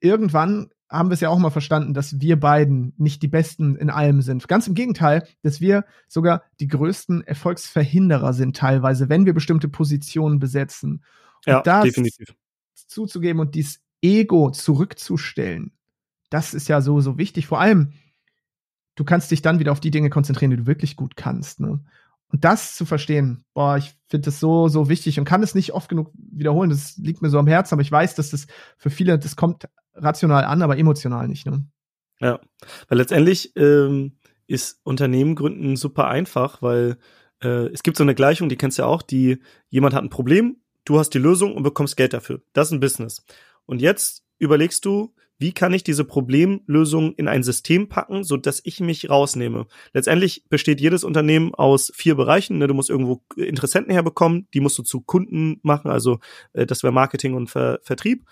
[0.00, 3.90] irgendwann haben wir es ja auch mal verstanden, dass wir beiden nicht die Besten in
[3.90, 4.46] allem sind.
[4.46, 10.38] Ganz im Gegenteil, dass wir sogar die größten Erfolgsverhinderer sind teilweise, wenn wir bestimmte Positionen
[10.38, 11.04] besetzen.
[11.44, 12.34] Und ja, das definitiv.
[12.74, 15.72] zuzugeben und dieses Ego zurückzustellen,
[16.30, 17.46] das ist ja so, so wichtig.
[17.46, 17.92] Vor allem,
[18.94, 21.60] du kannst dich dann wieder auf die Dinge konzentrieren, die du wirklich gut kannst.
[21.60, 21.80] Ne?
[22.28, 25.72] Und das zu verstehen, boah, ich finde das so, so wichtig und kann es nicht
[25.72, 26.70] oft genug wiederholen.
[26.70, 29.68] Das liegt mir so am Herzen, aber ich weiß, dass das für viele, das kommt
[29.96, 31.46] rational an, aber emotional nicht.
[31.46, 31.66] Ne?
[32.20, 32.40] Ja,
[32.88, 36.98] weil letztendlich ähm, ist Unternehmen gründen super einfach, weil
[37.42, 40.10] äh, es gibt so eine Gleichung, die kennst du ja auch, die jemand hat ein
[40.10, 42.42] Problem, du hast die Lösung und bekommst Geld dafür.
[42.52, 43.24] Das ist ein Business.
[43.66, 48.62] Und jetzt überlegst du, wie kann ich diese Problemlösung in ein System packen, so dass
[48.64, 49.66] ich mich rausnehme.
[49.92, 52.58] Letztendlich besteht jedes Unternehmen aus vier Bereichen.
[52.58, 52.68] Ne?
[52.68, 56.20] Du musst irgendwo Interessenten herbekommen, die musst du zu Kunden machen, also
[56.54, 58.24] äh, das wäre Marketing und Ver Vertrieb.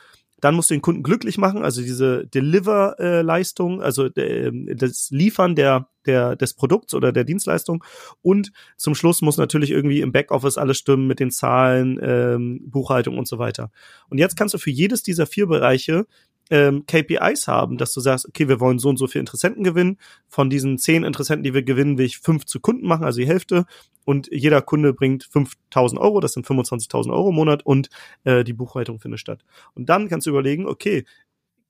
[0.44, 5.88] Dann musst du den Kunden glücklich machen, also diese Deliver-Leistung, also äh, das Liefern der,
[6.04, 7.82] der, des Produkts oder der Dienstleistung.
[8.20, 13.16] Und zum Schluss muss natürlich irgendwie im Backoffice alles stimmen mit den Zahlen, ähm, Buchhaltung
[13.16, 13.70] und so weiter.
[14.10, 16.04] Und jetzt kannst du für jedes dieser vier Bereiche
[16.50, 19.98] ähm, KPIs haben, dass du sagst, okay, wir wollen so und so viele Interessenten gewinnen.
[20.28, 23.26] Von diesen zehn Interessenten, die wir gewinnen, will ich fünf zu Kunden machen, also die
[23.26, 23.64] Hälfte.
[24.04, 27.88] Und jeder Kunde bringt 5.000 Euro, das sind 25.000 Euro im Monat und
[28.24, 29.44] äh, die Buchhaltung findet statt.
[29.74, 31.04] Und dann kannst du überlegen, okay,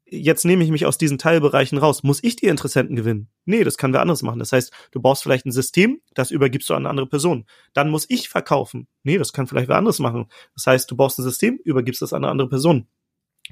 [0.07, 2.03] jetzt nehme ich mich aus diesen Teilbereichen raus.
[2.03, 3.29] Muss ich die Interessenten gewinnen?
[3.45, 4.39] Nee, das kann wer anderes machen.
[4.39, 7.47] Das heißt, du brauchst vielleicht ein System, das übergibst du an eine andere Person.
[7.73, 8.87] Dann muss ich verkaufen.
[9.03, 10.27] Nee, das kann vielleicht wer anderes machen.
[10.55, 12.87] Das heißt, du brauchst ein System, übergibst das an eine andere Person.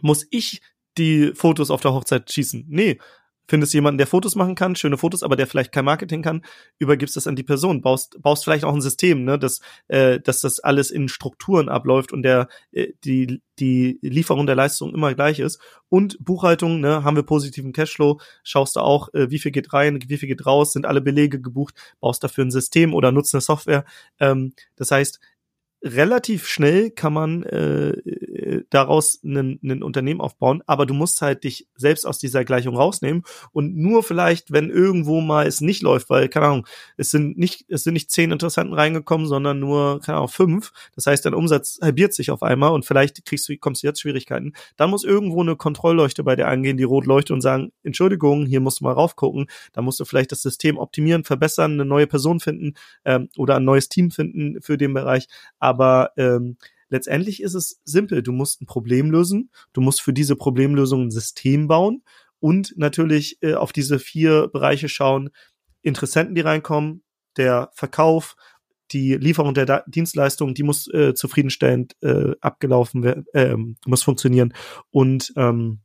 [0.00, 0.60] Muss ich
[0.98, 2.66] die Fotos auf der Hochzeit schießen.
[2.68, 2.98] Nee,
[3.48, 6.42] findest jemanden, der Fotos machen kann, schöne Fotos, aber der vielleicht kein Marketing kann,
[6.78, 10.40] übergibst das an die Person, baust, baust vielleicht auch ein System, ne, dass, äh, dass
[10.40, 15.38] das alles in Strukturen abläuft und der, äh, die, die Lieferung der Leistung immer gleich
[15.38, 15.60] ist.
[15.88, 20.00] Und Buchhaltung, ne, haben wir positiven Cashflow, schaust du auch, äh, wie viel geht rein,
[20.06, 23.42] wie viel geht raus, sind alle Belege gebucht, baust dafür ein System oder nutzt eine
[23.42, 23.84] Software.
[24.18, 25.20] Ähm, das heißt,
[25.82, 27.90] relativ schnell kann man äh,
[28.70, 33.22] daraus ein Unternehmen aufbauen, aber du musst halt dich selbst aus dieser Gleichung rausnehmen
[33.52, 37.66] und nur vielleicht, wenn irgendwo mal es nicht läuft, weil, keine Ahnung, es sind nicht,
[37.68, 40.72] es sind nicht zehn Interessanten reingekommen, sondern nur, keine Ahnung, fünf.
[40.94, 44.00] Das heißt, dein Umsatz halbiert sich auf einmal und vielleicht kriegst du, kommst du jetzt
[44.00, 44.52] Schwierigkeiten.
[44.76, 48.60] Dann muss irgendwo eine Kontrollleuchte bei dir angehen, die rot leuchtet und sagen, Entschuldigung, hier
[48.60, 49.46] musst du mal raufgucken.
[49.72, 52.74] Da musst du vielleicht das System optimieren, verbessern, eine neue Person finden
[53.04, 55.26] ähm, oder ein neues Team finden für den Bereich.
[55.58, 56.56] Aber aber ähm,
[56.92, 58.22] letztendlich ist es simpel.
[58.22, 62.04] Du musst ein Problem lösen, du musst für diese Problemlösung ein System bauen
[62.38, 65.30] und natürlich äh, auf diese vier Bereiche schauen,
[65.80, 67.02] Interessenten, die reinkommen,
[67.36, 68.36] der Verkauf,
[68.92, 74.52] die Lieferung der da Dienstleistung, die muss äh, zufriedenstellend äh, abgelaufen werden, äh, muss funktionieren.
[74.90, 75.80] Und ähm,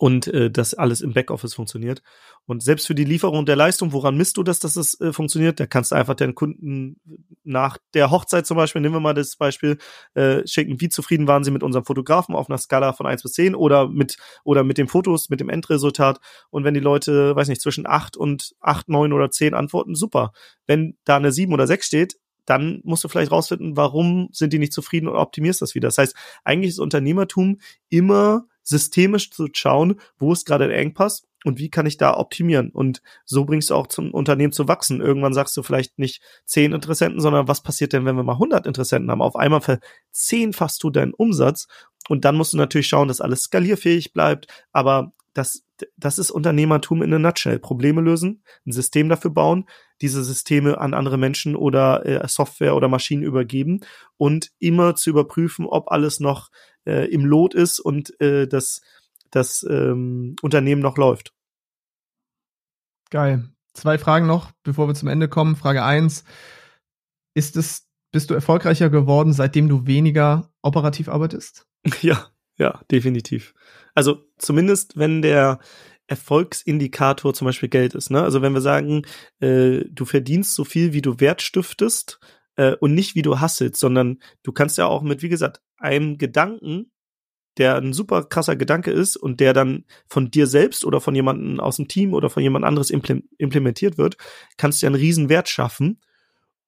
[0.00, 2.02] und äh, das alles im Backoffice funktioniert.
[2.46, 5.60] Und selbst für die Lieferung der Leistung, woran misst du das, dass es äh, funktioniert?
[5.60, 6.98] Da kannst du einfach den Kunden
[7.44, 9.76] nach der Hochzeit zum Beispiel, nehmen wir mal das Beispiel,
[10.14, 13.32] äh, schicken, wie zufrieden waren sie mit unserem Fotografen auf einer Skala von eins bis
[13.32, 16.18] zehn oder mit oder mit den Fotos, mit dem Endresultat.
[16.48, 20.32] Und wenn die Leute, weiß nicht, zwischen acht und acht, neun oder zehn antworten, super.
[20.66, 24.58] Wenn da eine sieben oder sechs steht, dann musst du vielleicht rausfinden, warum sind die
[24.58, 25.88] nicht zufrieden und optimierst das wieder.
[25.88, 27.58] Das heißt, eigentlich ist Unternehmertum
[27.90, 32.70] immer systemisch zu schauen, wo ist gerade der Engpass und wie kann ich da optimieren?
[32.70, 35.00] Und so bringst du auch zum Unternehmen zu wachsen.
[35.00, 38.66] Irgendwann sagst du vielleicht nicht zehn Interessenten, sondern was passiert denn, wenn wir mal 100
[38.66, 39.22] Interessenten haben?
[39.22, 41.66] Auf einmal verzehnfachst du deinen Umsatz
[42.08, 44.48] und dann musst du natürlich schauen, dass alles skalierfähig bleibt.
[44.72, 45.64] Aber das,
[45.96, 47.58] das ist Unternehmertum in a nutshell.
[47.58, 49.66] Probleme lösen, ein System dafür bauen,
[50.00, 53.80] diese Systeme an andere Menschen oder äh, Software oder Maschinen übergeben
[54.16, 56.50] und immer zu überprüfen, ob alles noch
[56.86, 58.80] äh, im Lot ist und äh, das,
[59.30, 61.34] das ähm, Unternehmen noch läuft.
[63.10, 63.48] Geil.
[63.72, 65.56] Zwei Fragen noch, bevor wir zum Ende kommen.
[65.56, 66.24] Frage eins:
[67.34, 71.66] Ist es, bist du erfolgreicher geworden, seitdem du weniger operativ arbeitest?
[72.02, 72.28] Ja,
[72.58, 73.54] ja, definitiv.
[73.94, 75.60] Also zumindest, wenn der
[76.10, 78.10] Erfolgsindikator zum Beispiel Geld ist.
[78.10, 78.22] Ne?
[78.22, 79.02] Also wenn wir sagen,
[79.40, 82.18] äh, du verdienst so viel, wie du Wert stiftest
[82.56, 86.18] äh, und nicht wie du hasselst, sondern du kannst ja auch mit, wie gesagt, einem
[86.18, 86.90] Gedanken
[87.60, 91.60] der ein super krasser Gedanke ist und der dann von dir selbst oder von jemandem
[91.60, 94.16] aus dem Team oder von jemand anderes implementiert wird,
[94.56, 96.00] kannst du ja einen riesen Wert schaffen.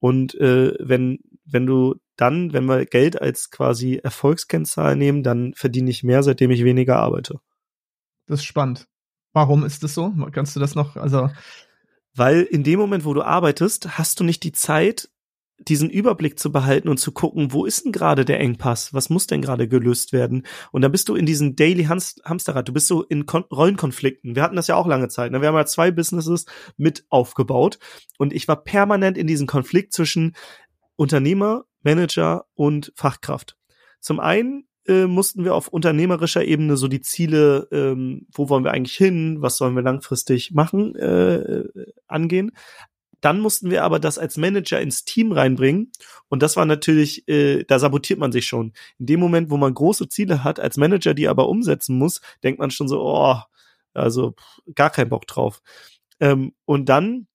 [0.01, 5.90] Und äh, wenn, wenn du dann, wenn wir Geld als quasi Erfolgskennzahl nehmen, dann verdiene
[5.90, 7.38] ich mehr, seitdem ich weniger arbeite.
[8.26, 8.86] Das ist spannend.
[9.33, 10.12] Warum ist das so?
[10.33, 11.30] Kannst du das noch, also.
[12.14, 15.09] Weil in dem Moment, wo du arbeitest, hast du nicht die Zeit,
[15.68, 18.93] diesen Überblick zu behalten und zu gucken, wo ist denn gerade der Engpass?
[18.93, 20.47] Was muss denn gerade gelöst werden?
[20.72, 22.68] Und dann bist du in diesem Daily Hamsterrad.
[22.68, 24.35] Du bist so in Kon Rollenkonflikten.
[24.35, 25.33] Wir hatten das ja auch lange Zeit.
[25.33, 25.41] Ne?
[25.41, 27.78] Wir haben ja zwei Businesses mit aufgebaut
[28.18, 30.35] und ich war permanent in diesem Konflikt zwischen
[30.97, 33.57] Unternehmer, Manager und Fachkraft.
[34.01, 38.72] Zum einen äh, mussten wir auf unternehmerischer Ebene so die Ziele, ähm, wo wollen wir
[38.72, 41.64] eigentlich hin, was sollen wir langfristig machen, äh,
[42.07, 42.53] angehen.
[43.20, 45.93] Dann mussten wir aber das als Manager ins Team reinbringen.
[46.28, 48.72] Und das war natürlich, äh, da sabotiert man sich schon.
[48.99, 52.59] In dem Moment, wo man große Ziele hat, als Manager, die aber umsetzen muss, denkt
[52.59, 53.37] man schon so, oh,
[53.95, 54.35] also
[54.74, 55.62] gar kein Bock drauf.
[56.18, 57.28] Ähm, und dann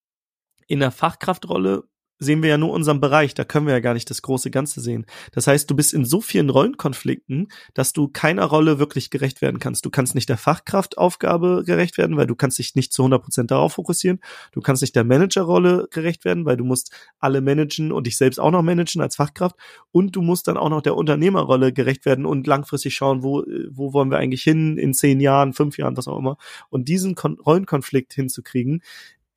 [0.67, 1.83] in der Fachkraftrolle
[2.19, 4.81] sehen wir ja nur unseren Bereich, da können wir ja gar nicht das große Ganze
[4.81, 5.05] sehen.
[5.31, 9.59] Das heißt, du bist in so vielen Rollenkonflikten, dass du keiner Rolle wirklich gerecht werden
[9.59, 9.85] kannst.
[9.85, 13.51] Du kannst nicht der Fachkraftaufgabe gerecht werden, weil du kannst dich nicht zu 100 Prozent
[13.51, 14.19] darauf fokussieren.
[14.51, 18.39] Du kannst nicht der Managerrolle gerecht werden, weil du musst alle managen und dich selbst
[18.39, 19.55] auch noch managen als Fachkraft.
[19.91, 23.93] Und du musst dann auch noch der Unternehmerrolle gerecht werden und langfristig schauen, wo, wo
[23.93, 26.37] wollen wir eigentlich hin in zehn Jahren, fünf Jahren, was auch immer.
[26.69, 28.81] Und diesen Kon Rollenkonflikt hinzukriegen,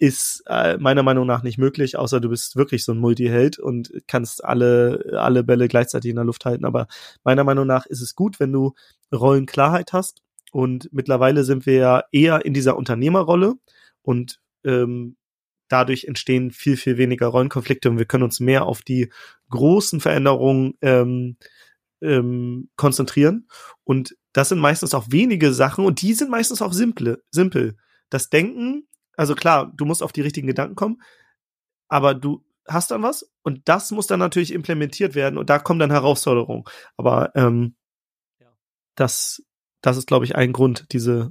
[0.00, 3.92] ist äh, meiner Meinung nach nicht möglich, außer du bist wirklich so ein Multiheld und
[4.08, 6.64] kannst alle, alle Bälle gleichzeitig in der Luft halten.
[6.64, 6.88] Aber
[7.22, 8.72] meiner Meinung nach ist es gut, wenn du
[9.14, 10.22] Rollenklarheit hast.
[10.52, 13.54] Und mittlerweile sind wir ja eher in dieser Unternehmerrolle
[14.02, 15.16] und ähm,
[15.68, 19.12] dadurch entstehen viel, viel weniger Rollenkonflikte und wir können uns mehr auf die
[19.50, 21.36] großen Veränderungen ähm,
[22.00, 23.48] ähm, konzentrieren.
[23.84, 27.76] Und das sind meistens auch wenige Sachen und die sind meistens auch simple, simpel.
[28.08, 28.86] Das Denken
[29.16, 31.02] also klar, du musst auf die richtigen Gedanken kommen,
[31.88, 35.80] aber du hast dann was und das muss dann natürlich implementiert werden und da kommen
[35.80, 36.64] dann Herausforderungen.
[36.96, 37.74] Aber ähm,
[38.94, 39.42] das,
[39.82, 41.30] das ist, glaube ich, ein Grund, diese,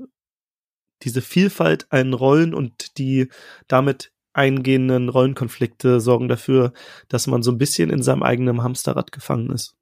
[1.04, 3.30] diese Vielfalt an Rollen und die
[3.68, 6.74] damit eingehenden Rollenkonflikte sorgen dafür,
[7.08, 9.79] dass man so ein bisschen in seinem eigenen Hamsterrad gefangen ist.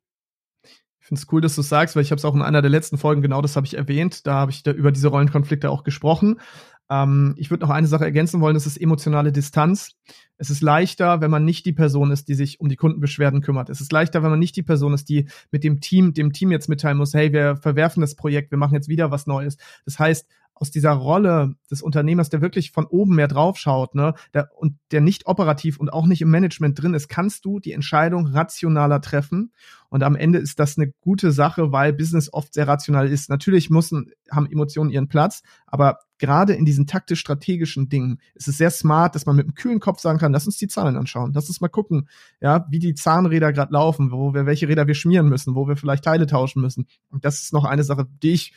[1.07, 2.97] Finde es cool, dass du sagst, weil ich habe es auch in einer der letzten
[2.97, 4.27] Folgen genau das habe ich erwähnt.
[4.27, 6.41] Da habe ich da über diese Rollenkonflikte auch gesprochen.
[6.89, 9.91] Ähm, ich würde noch eine Sache ergänzen wollen, das ist emotionale Distanz.
[10.37, 13.69] Es ist leichter, wenn man nicht die Person ist, die sich um die Kundenbeschwerden kümmert.
[13.69, 16.51] Es ist leichter, wenn man nicht die Person ist, die mit dem Team, dem Team
[16.51, 19.55] jetzt mitteilen muss, hey, wir verwerfen das Projekt, wir machen jetzt wieder was Neues.
[19.85, 20.27] Das heißt,
[20.59, 25.01] aus dieser Rolle des Unternehmers, der wirklich von oben mehr draufschaut, ne, der, und der
[25.01, 29.51] nicht operativ und auch nicht im Management drin ist, kannst du die Entscheidung rationaler treffen.
[29.89, 33.29] Und am Ende ist das eine gute Sache, weil Business oft sehr rational ist.
[33.29, 38.71] Natürlich müssen, haben Emotionen ihren Platz, aber gerade in diesen taktisch-strategischen Dingen ist es sehr
[38.71, 41.47] smart, dass man mit einem kühlen Kopf sagen kann, lass uns die Zahlen anschauen, lass
[41.47, 42.09] uns mal gucken,
[42.41, 45.77] ja, wie die Zahnräder gerade laufen, wo wir, welche Räder wir schmieren müssen, wo wir
[45.77, 46.87] vielleicht Teile tauschen müssen.
[47.09, 48.53] Und das ist noch eine Sache, die ich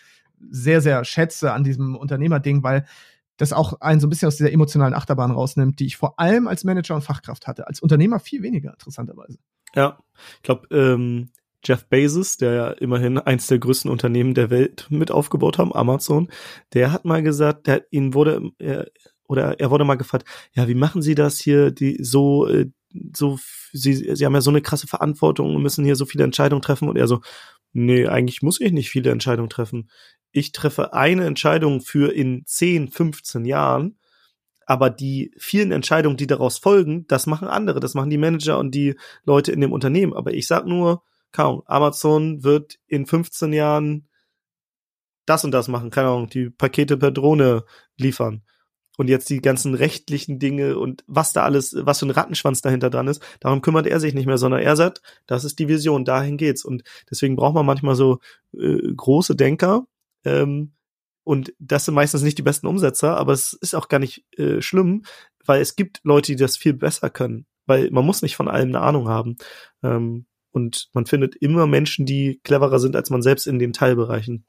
[0.51, 2.87] sehr, sehr schätze an diesem Unternehmerding, weil
[3.37, 6.47] das auch einen so ein bisschen aus dieser emotionalen Achterbahn rausnimmt, die ich vor allem
[6.47, 7.67] als Manager und Fachkraft hatte.
[7.67, 9.39] Als Unternehmer viel weniger, interessanterweise.
[9.75, 9.99] Ja,
[10.37, 11.31] ich glaube, ähm,
[11.65, 16.29] Jeff Bezos, der ja immerhin eins der größten Unternehmen der Welt mit aufgebaut haben, Amazon,
[16.73, 18.87] der hat mal gesagt, der ihn wurde er,
[19.29, 22.71] oder er wurde mal gefragt, ja, wie machen Sie das hier, die so äh,
[23.15, 23.39] so
[23.73, 26.89] Sie Sie haben ja so eine krasse Verantwortung und müssen hier so viele Entscheidungen treffen
[26.89, 27.21] und er so,
[27.73, 29.91] nee, eigentlich muss ich nicht viele Entscheidungen treffen.
[30.33, 33.97] Ich treffe eine Entscheidung für in 10, 15 Jahren
[34.71, 38.73] aber die vielen Entscheidungen, die daraus folgen, das machen andere, das machen die Manager und
[38.73, 40.15] die Leute in dem Unternehmen.
[40.15, 41.03] Aber ich sag nur,
[41.33, 44.09] kaum, Amazon wird in 15 Jahren
[45.27, 47.65] das und das machen, keine Ahnung, die Pakete per Drohne
[47.97, 48.43] liefern.
[48.97, 52.91] Und jetzt die ganzen rechtlichen Dinge und was da alles, was für ein Rattenschwanz dahinter
[52.91, 56.05] dran ist, darum kümmert er sich nicht mehr, sondern er sagt, das ist die Vision,
[56.05, 56.65] dahin geht's.
[56.65, 58.21] Und deswegen braucht man manchmal so
[58.53, 59.89] äh, große Denker,
[60.25, 60.73] ähm,
[61.25, 64.61] und das sind meistens nicht die besten Umsetzer, aber es ist auch gar nicht äh,
[64.61, 65.05] schlimm,
[65.45, 67.47] weil es gibt Leute, die das viel besser können.
[67.67, 69.37] Weil man muss nicht von allem eine Ahnung haben.
[69.83, 74.45] Ähm, und man findet immer Menschen, die cleverer sind als man selbst in den Teilbereichen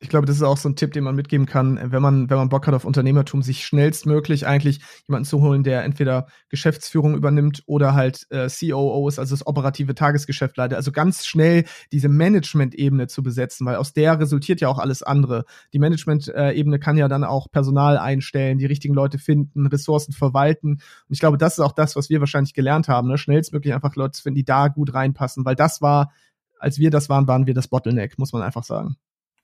[0.00, 2.36] ich glaube, das ist auch so ein Tipp, den man mitgeben kann, wenn man, wenn
[2.36, 7.62] man Bock hat auf Unternehmertum, sich schnellstmöglich eigentlich jemanden zu holen, der entweder Geschäftsführung übernimmt
[7.66, 10.76] oder halt äh, COO ist, also das operative Tagesgeschäft leitet.
[10.76, 15.44] Also ganz schnell diese Management-Ebene zu besetzen, weil aus der resultiert ja auch alles andere.
[15.72, 20.72] Die Management-Ebene kann ja dann auch Personal einstellen, die richtigen Leute finden, Ressourcen verwalten.
[20.72, 23.18] Und ich glaube, das ist auch das, was wir wahrscheinlich gelernt haben, ne?
[23.18, 26.12] schnellstmöglich einfach Leute zu finden, die da gut reinpassen, weil das war,
[26.58, 28.96] als wir das waren, waren wir das Bottleneck, muss man einfach sagen.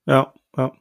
[0.07, 0.73] Ja, ja.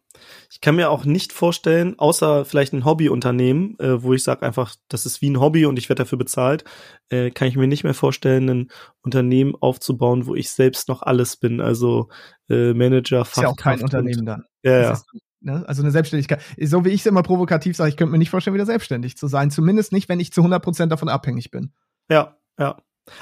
[0.51, 4.75] Ich kann mir auch nicht vorstellen, außer vielleicht ein Hobbyunternehmen, äh, wo ich sage einfach,
[4.89, 6.65] das ist wie ein Hobby und ich werde dafür bezahlt,
[7.09, 11.37] äh, kann ich mir nicht mehr vorstellen, ein Unternehmen aufzubauen, wo ich selbst noch alles
[11.37, 12.09] bin, also
[12.49, 13.37] äh, Manager, Fachkraft.
[13.37, 14.45] Ist ja auch kein Unternehmen dann.
[14.63, 14.91] Ja, ja.
[14.91, 15.05] Ist,
[15.39, 15.63] ne?
[15.67, 16.41] Also eine Selbstständigkeit.
[16.59, 19.27] So wie ich es immer provokativ sage, ich könnte mir nicht vorstellen, wieder selbstständig zu
[19.27, 19.49] sein.
[19.49, 21.71] Zumindest nicht, wenn ich zu 100 Prozent davon abhängig bin.
[22.09, 22.77] Ja, ja.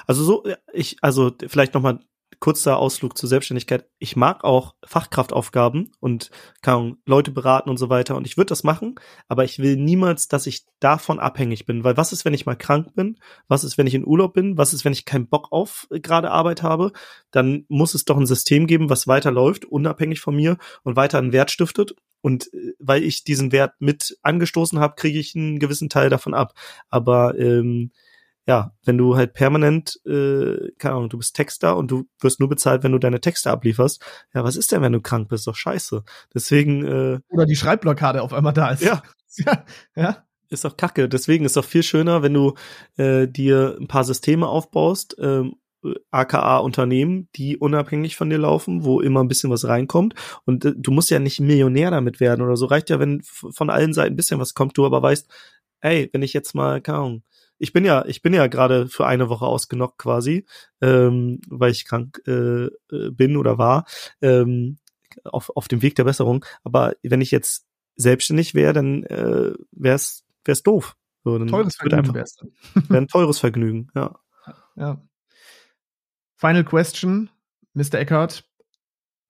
[0.07, 0.43] Also so,
[0.73, 1.99] ich, also vielleicht nochmal
[2.39, 3.85] kurzer Ausflug zur Selbstständigkeit.
[3.99, 6.31] Ich mag auch Fachkraftaufgaben und
[6.61, 8.15] kann Leute beraten und so weiter.
[8.15, 8.95] Und ich würde das machen,
[9.27, 11.83] aber ich will niemals, dass ich davon abhängig bin.
[11.83, 13.17] Weil was ist, wenn ich mal krank bin?
[13.47, 14.57] Was ist, wenn ich in Urlaub bin?
[14.57, 16.93] Was ist, wenn ich keinen Bock auf äh, gerade Arbeit habe?
[17.31, 21.33] Dann muss es doch ein System geben, was weiterläuft, unabhängig von mir und weiter einen
[21.33, 21.93] Wert stiftet.
[22.21, 26.33] Und äh, weil ich diesen Wert mit angestoßen habe, kriege ich einen gewissen Teil davon
[26.33, 26.53] ab.
[26.89, 27.91] Aber ähm,
[28.49, 32.49] ja, wenn du halt permanent, äh, keine Ahnung, du bist Texter und du wirst nur
[32.49, 35.45] bezahlt, wenn du deine Texte ablieferst, ja, was ist denn, wenn du krank bist?
[35.45, 36.03] Doch scheiße.
[36.33, 36.83] Deswegen.
[36.83, 38.81] Äh, Oder die Schreibblockade auf einmal da ist.
[38.81, 39.03] Ja.
[39.45, 39.65] ja.
[39.95, 40.25] ja.
[40.49, 41.07] Ist doch kacke.
[41.07, 42.55] Deswegen ist doch viel schöner, wenn du
[42.97, 45.57] äh, dir ein paar Systeme aufbaust, ähm,
[46.09, 50.15] aka Unternehmen, die unabhängig von dir laufen, wo immer ein bisschen was reinkommt.
[50.45, 52.65] Und äh, du musst ja nicht Millionär damit werden oder so.
[52.65, 55.29] Reicht ja, wenn von allen Seiten ein bisschen was kommt, du aber weißt,
[55.81, 57.23] ey, wenn ich jetzt mal, keine Ahnung,
[57.59, 60.45] ich bin ja, ich bin ja gerade für eine Woche ausgenockt quasi,
[60.81, 63.85] ähm, weil ich krank äh, äh, bin oder war,
[64.21, 64.79] ähm,
[65.25, 66.45] auf, auf dem Weg der Besserung.
[66.63, 70.95] Aber wenn ich jetzt selbstständig wäre, dann äh, wäre es wär's doof.
[71.23, 72.25] So, dann teures Vergnügen wäre
[72.87, 74.17] wär ein teures Vergnügen, ja.
[74.75, 75.01] Ja.
[76.37, 77.29] Final question,
[77.73, 77.95] Mr.
[77.95, 78.45] Eckert.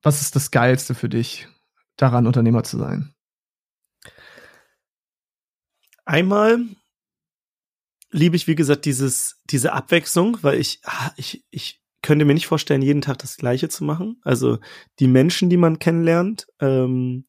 [0.04, 1.48] Was ist das Geilste für dich,
[1.98, 3.14] daran Unternehmer zu sein?
[6.06, 6.60] Einmal
[8.12, 12.48] liebe ich, wie gesagt, dieses, diese Abwechslung, weil ich, ah, ich, ich könnte mir nicht
[12.48, 14.20] vorstellen, jeden Tag das Gleiche zu machen.
[14.24, 14.60] Also
[15.00, 17.26] die Menschen, die man kennenlernt, ähm,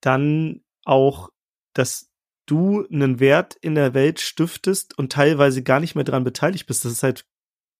[0.00, 1.30] dann auch,
[1.72, 2.10] dass
[2.46, 6.84] du einen Wert in der Welt stiftest und teilweise gar nicht mehr dran beteiligt bist.
[6.84, 7.24] Das ist halt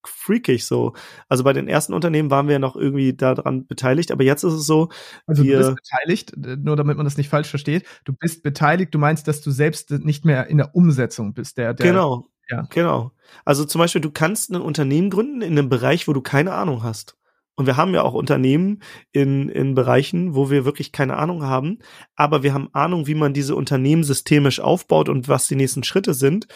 [0.05, 0.95] freakig so.
[1.29, 4.53] Also bei den ersten Unternehmen waren wir ja noch irgendwie daran beteiligt, aber jetzt ist
[4.53, 4.89] es so.
[5.27, 7.85] Also du bist beteiligt, nur damit man das nicht falsch versteht.
[8.05, 11.59] Du bist beteiligt, du meinst, dass du selbst nicht mehr in der Umsetzung bist.
[11.59, 12.67] Der, der genau, ja.
[12.71, 13.13] Genau.
[13.45, 16.83] Also zum Beispiel, du kannst ein Unternehmen gründen in einem Bereich, wo du keine Ahnung
[16.83, 17.17] hast.
[17.55, 18.83] Und wir haben ja auch Unternehmen
[19.13, 21.81] in, in Bereichen, wo wir wirklich keine Ahnung haben,
[22.17, 26.15] aber wir haben Ahnung, wie man diese Unternehmen systemisch aufbaut und was die nächsten Schritte
[26.15, 26.47] sind,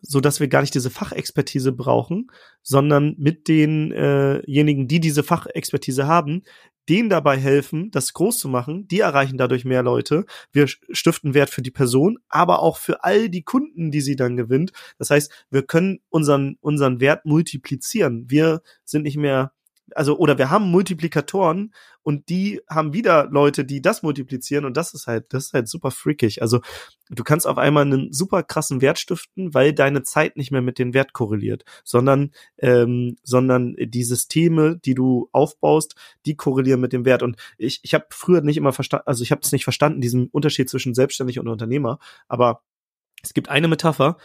[0.00, 2.30] so dass wir gar nicht diese Fachexpertise brauchen,
[2.62, 6.42] sondern mit denjenigen, äh die diese Fachexpertise haben,
[6.88, 8.88] denen dabei helfen, das groß zu machen.
[8.88, 10.24] Die erreichen dadurch mehr Leute.
[10.52, 14.36] Wir stiften Wert für die Person, aber auch für all die Kunden, die sie dann
[14.36, 14.72] gewinnt.
[14.98, 18.26] Das heißt, wir können unseren, unseren Wert multiplizieren.
[18.28, 19.52] Wir sind nicht mehr
[19.94, 21.72] also oder wir haben Multiplikatoren
[22.02, 25.68] und die haben wieder Leute, die das multiplizieren und das ist halt, das ist halt
[25.68, 26.42] super freakig.
[26.42, 26.60] Also
[27.10, 30.78] du kannst auf einmal einen super krassen Wert stiften, weil deine Zeit nicht mehr mit
[30.78, 35.94] dem Wert korreliert, sondern ähm, sondern die Systeme, die du aufbaust,
[36.26, 37.22] die korrelieren mit dem Wert.
[37.22, 40.28] Und ich ich habe früher nicht immer verstanden, also ich habe es nicht verstanden, diesen
[40.28, 41.98] Unterschied zwischen selbstständig und Unternehmer.
[42.28, 42.62] Aber
[43.22, 44.16] es gibt eine Metapher,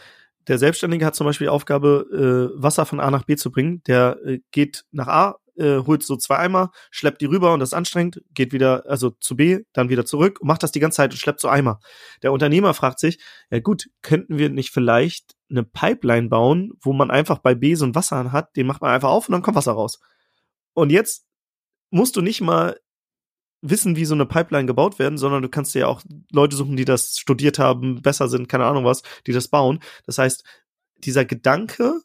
[0.48, 3.82] der Selbstständige hat zum Beispiel die Aufgabe, äh, Wasser von A nach B zu bringen.
[3.86, 7.70] Der äh, geht nach A, äh, holt so zwei Eimer, schleppt die rüber und das
[7.70, 10.96] ist anstrengend, geht wieder, also zu B, dann wieder zurück und macht das die ganze
[10.96, 11.80] Zeit und schleppt so Eimer.
[12.22, 13.18] Der Unternehmer fragt sich,
[13.50, 17.84] ja gut, könnten wir nicht vielleicht eine Pipeline bauen, wo man einfach bei B so
[17.84, 20.00] ein Wasser hat, den macht man einfach auf und dann kommt Wasser raus.
[20.74, 21.26] Und jetzt
[21.90, 22.78] musst du nicht mal
[23.60, 26.76] wissen, wie so eine Pipeline gebaut werden, sondern du kannst dir ja auch Leute suchen,
[26.76, 29.80] die das studiert haben, besser sind, keine Ahnung was, die das bauen.
[30.04, 30.44] Das heißt,
[30.98, 32.00] dieser Gedanke,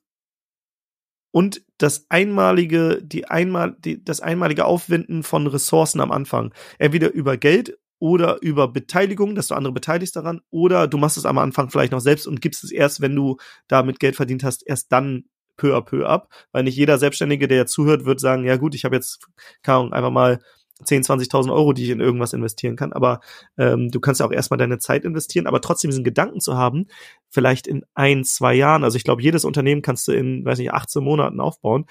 [1.38, 6.52] und das einmalige, die einmal, die, das einmalige Aufwenden von Ressourcen am Anfang.
[6.80, 11.28] Entweder über Geld oder über Beteiligung, dass du andere beteiligst daran, oder du machst es
[11.28, 14.66] am Anfang vielleicht noch selbst und gibst es erst, wenn du damit Geld verdient hast,
[14.66, 15.26] erst dann
[15.58, 18.84] peu à peu ab, weil nicht jeder Selbstständige, der zuhört, wird sagen, ja gut, ich
[18.84, 19.28] habe jetzt,
[19.62, 20.40] keine Ahnung, einfach mal
[20.84, 22.94] 10, 20.000 Euro, die ich in irgendwas investieren kann.
[22.94, 23.20] Aber
[23.58, 26.88] ähm, du kannst ja auch erstmal deine Zeit investieren, aber trotzdem diesen Gedanken zu haben,
[27.30, 30.74] vielleicht in ein, zwei Jahren, also ich glaube, jedes Unternehmen kannst du in, weiß nicht,
[30.74, 31.86] 18 Monaten aufbauen.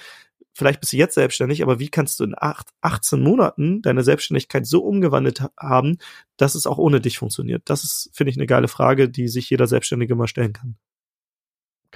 [0.53, 4.67] Vielleicht bist du jetzt selbstständig, aber wie kannst du in acht, 18 Monaten deine Selbstständigkeit
[4.67, 5.99] so umgewandelt haben,
[6.39, 7.63] dass es auch ohne dich funktioniert?
[7.67, 10.77] Das ist, finde ich, eine geile Frage, die sich jeder Selbstständige mal stellen kann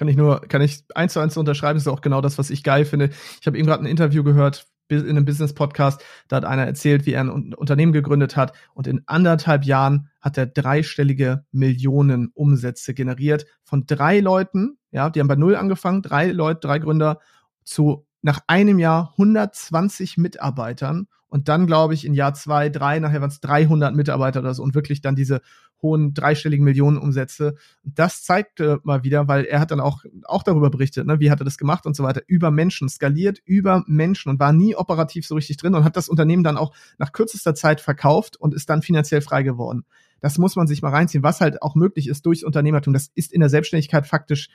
[0.01, 2.49] kann ich nur, kann ich eins zu eins unterschreiben, das ist auch genau das, was
[2.49, 3.11] ich geil finde.
[3.39, 7.13] Ich habe eben gerade ein Interview gehört in einem Business-Podcast, da hat einer erzählt, wie
[7.13, 13.47] er ein Unternehmen gegründet hat und in anderthalb Jahren hat er dreistellige Millionen Umsätze generiert
[13.63, 17.21] von drei Leuten, ja, die haben bei null angefangen, drei Leute, drei Gründer
[17.65, 23.21] zu nach einem Jahr 120 Mitarbeitern und dann, glaube ich, in Jahr zwei, drei, nachher
[23.21, 25.41] waren es 300 Mitarbeiter oder so und wirklich dann diese
[25.81, 27.55] hohen dreistelligen Millionenumsätze.
[27.85, 31.41] Das zeigte mal wieder, weil er hat dann auch, auch darüber berichtet, ne, wie hat
[31.41, 35.27] er das gemacht und so weiter, über Menschen, skaliert über Menschen und war nie operativ
[35.27, 38.69] so richtig drin und hat das Unternehmen dann auch nach kürzester Zeit verkauft und ist
[38.69, 39.85] dann finanziell frei geworden.
[40.21, 42.93] Das muss man sich mal reinziehen, was halt auch möglich ist durchs Unternehmertum.
[42.93, 44.51] Das ist in der Selbstständigkeit faktisch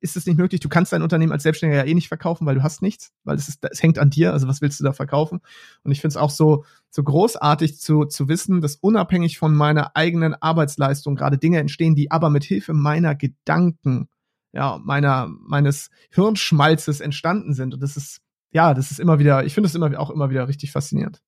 [0.00, 0.60] ist es nicht möglich.
[0.60, 3.36] Du kannst dein Unternehmen als Selbstständiger ja eh nicht verkaufen, weil du hast nichts, weil
[3.36, 4.32] es, ist, es hängt an dir.
[4.32, 5.40] Also was willst du da verkaufen?
[5.84, 9.96] Und ich finde es auch so, so großartig zu, zu wissen, dass unabhängig von meiner
[9.96, 14.08] eigenen Arbeitsleistung gerade Dinge entstehen, die aber mit Hilfe meiner Gedanken,
[14.52, 17.74] ja, meiner, meines Hirnschmalzes entstanden sind.
[17.74, 18.20] Und das ist,
[18.52, 21.22] ja, das ist immer wieder, ich finde es immer auch immer wieder richtig faszinierend.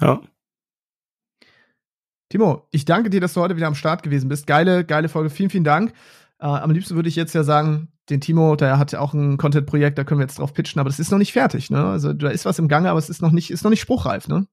[0.00, 0.20] Ja.
[2.30, 4.46] Timo, ich danke dir, dass du heute wieder am Start gewesen bist.
[4.46, 5.30] Geile, geile Folge.
[5.30, 5.94] Vielen, vielen Dank.
[6.40, 9.36] Äh, am liebsten würde ich jetzt ja sagen, den Timo, der hat ja auch ein
[9.36, 11.84] Content-Projekt, da können wir jetzt drauf pitchen, aber das ist noch nicht fertig, ne?
[11.84, 14.28] Also da ist was im Gange, aber es ist noch nicht, ist noch nicht spruchreif,
[14.28, 14.46] ne?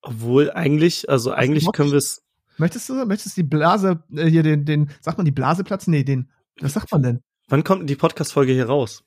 [0.00, 2.22] Obwohl eigentlich, also Was eigentlich können wir es.
[2.56, 5.90] Möchtest du, möchtest du die Blase, äh, hier den, den, sagt man die Blase platzen?
[5.90, 6.30] Nee, den,
[6.60, 7.20] was sagt man denn?
[7.48, 9.04] Wann kommt die Podcast-Folge hier raus?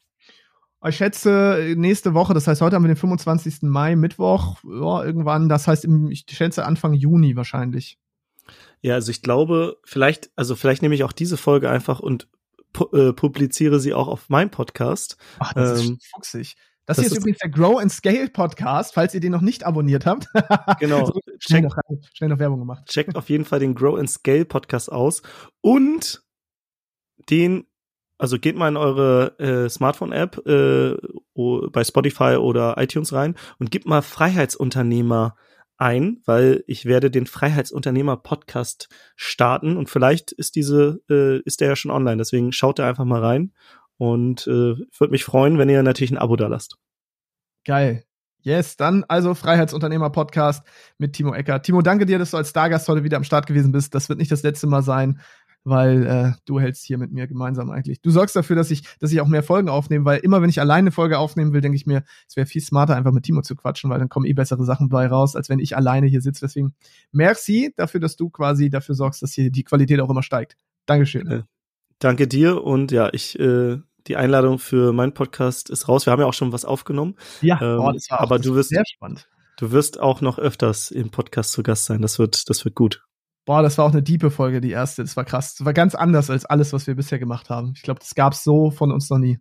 [0.86, 3.64] Ich schätze nächste Woche, das heißt heute haben wir den 25.
[3.64, 7.98] Mai, Mittwoch, ja, irgendwann, das heißt ich schätze Anfang Juni wahrscheinlich.
[8.82, 12.28] Ja, also ich glaube, vielleicht, also vielleicht nehme ich auch diese Folge einfach und
[12.74, 15.18] pu äh, publiziere sie auch auf meinem Podcast.
[15.40, 16.56] Ach, das ähm, ist fuchsig.
[16.86, 19.66] Das, das hier ist, übrigens der Grow and Scale Podcast, falls ihr den noch nicht
[19.66, 20.28] abonniert habt.
[20.80, 21.06] genau.
[21.06, 21.76] so, schnell, noch,
[22.14, 22.86] schnell noch Werbung gemacht.
[22.88, 25.22] Checkt auf jeden Fall den Grow and Scale Podcast aus
[25.60, 26.24] und
[27.30, 27.66] den,
[28.18, 30.96] also geht mal in eure äh, Smartphone-App äh,
[31.74, 35.36] bei Spotify oder iTunes rein und gebt mal Freiheitsunternehmer
[35.78, 41.70] ein, weil ich werde den Freiheitsunternehmer Podcast starten und vielleicht ist diese äh, ist der
[41.70, 43.54] ja schon online, deswegen schaut da einfach mal rein
[43.98, 46.78] und äh, würde mich freuen, wenn ihr natürlich ein Abo da lasst.
[47.66, 48.04] Geil.
[48.42, 50.66] Yes, dann also Freiheitsunternehmer Podcast
[50.98, 51.62] mit Timo Ecker.
[51.62, 53.94] Timo, danke dir, dass du als Stargast heute wieder am Start gewesen bist.
[53.94, 55.20] Das wird nicht das letzte Mal sein
[55.68, 58.02] weil äh, du hältst hier mit mir gemeinsam eigentlich.
[58.02, 60.62] Du sorgst dafür, dass ich, dass ich auch mehr Folgen aufnehme, weil immer wenn ich
[60.62, 63.42] alleine eine Folge aufnehmen will, denke ich mir, es wäre viel smarter, einfach mit Timo
[63.42, 66.22] zu quatschen, weil dann kommen eh bessere Sachen bei raus, als wenn ich alleine hier
[66.22, 66.46] sitze.
[66.46, 66.74] Deswegen
[67.12, 70.56] merci dafür, dass du quasi dafür sorgst, dass hier die Qualität auch immer steigt.
[70.86, 71.28] Dankeschön.
[71.28, 71.44] Äh,
[72.00, 76.06] danke dir und ja, ich äh, die Einladung für meinen Podcast ist raus.
[76.06, 77.16] Wir haben ja auch schon was aufgenommen.
[77.42, 79.28] Ja, ähm, oh, das war aber du wirst sehr spannend.
[79.58, 82.02] Du wirst auch noch öfters im Podcast zu Gast sein.
[82.02, 83.07] Das wird, das wird gut.
[83.48, 85.04] Boah, das war auch eine diepe Folge, die erste.
[85.04, 85.56] Das war krass.
[85.56, 87.72] Das war ganz anders als alles, was wir bisher gemacht haben.
[87.78, 89.40] Ich glaube, das gab's so von uns noch nie.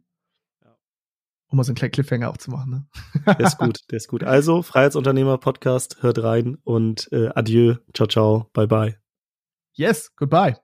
[1.49, 2.71] Um mal so einen kleinen Cliffhanger aufzumachen.
[2.71, 2.87] Ne?
[3.27, 4.23] Der ist gut, der ist gut.
[4.23, 8.97] Also, Freiheitsunternehmer-Podcast, hört rein und äh, adieu, ciao, ciao, bye, bye.
[9.73, 10.57] Yes, goodbye.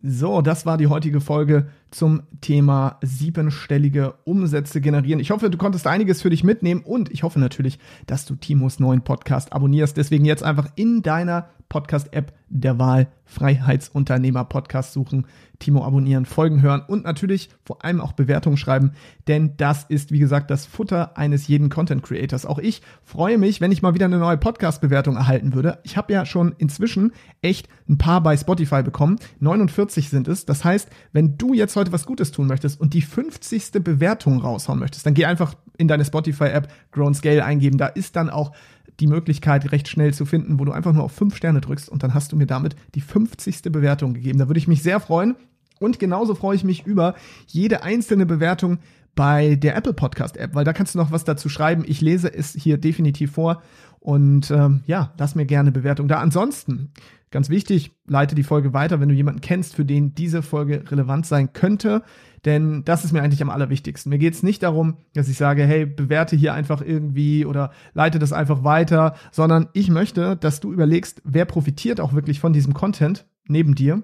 [0.00, 5.20] So, das war die heutige Folge zum Thema siebenstellige Umsätze generieren.
[5.20, 8.80] Ich hoffe, du konntest einiges für dich mitnehmen und ich hoffe natürlich, dass du Timos
[8.80, 9.96] neuen Podcast abonnierst.
[9.96, 15.26] Deswegen jetzt einfach in deiner Podcast-App der Wahl Freiheitsunternehmer Podcast suchen,
[15.58, 18.92] Timo abonnieren, Folgen hören und natürlich vor allem auch Bewertungen schreiben,
[19.26, 22.44] denn das ist, wie gesagt, das Futter eines jeden Content Creators.
[22.44, 25.78] Auch ich freue mich, wenn ich mal wieder eine neue Podcast-Bewertung erhalten würde.
[25.82, 29.16] Ich habe ja schon inzwischen echt ein paar bei Spotify bekommen.
[29.40, 30.44] 49 sind es.
[30.44, 33.82] Das heißt, wenn du jetzt heute was Gutes tun möchtest und die 50.
[33.82, 37.78] Bewertung raushauen möchtest, dann geh einfach in deine Spotify-App Grown Scale eingeben.
[37.78, 38.52] Da ist dann auch
[39.00, 42.02] die Möglichkeit recht schnell zu finden, wo du einfach nur auf fünf Sterne drückst und
[42.02, 43.62] dann hast du mir damit die 50.
[43.72, 44.38] Bewertung gegeben.
[44.38, 45.36] Da würde ich mich sehr freuen.
[45.80, 47.14] Und genauso freue ich mich über
[47.48, 48.78] jede einzelne Bewertung
[49.14, 51.84] bei der Apple Podcast App, weil da kannst du noch was dazu schreiben.
[51.86, 53.62] Ich lese es hier definitiv vor
[53.98, 56.18] und ähm, ja, lass mir gerne Bewertung da.
[56.18, 56.90] Ansonsten,
[57.32, 61.26] ganz wichtig, leite die Folge weiter, wenn du jemanden kennst, für den diese Folge relevant
[61.26, 62.02] sein könnte.
[62.44, 64.10] Denn das ist mir eigentlich am allerwichtigsten.
[64.10, 68.18] Mir geht es nicht darum, dass ich sage, hey, bewerte hier einfach irgendwie oder leite
[68.18, 72.74] das einfach weiter, sondern ich möchte, dass du überlegst, wer profitiert auch wirklich von diesem
[72.74, 74.02] Content neben dir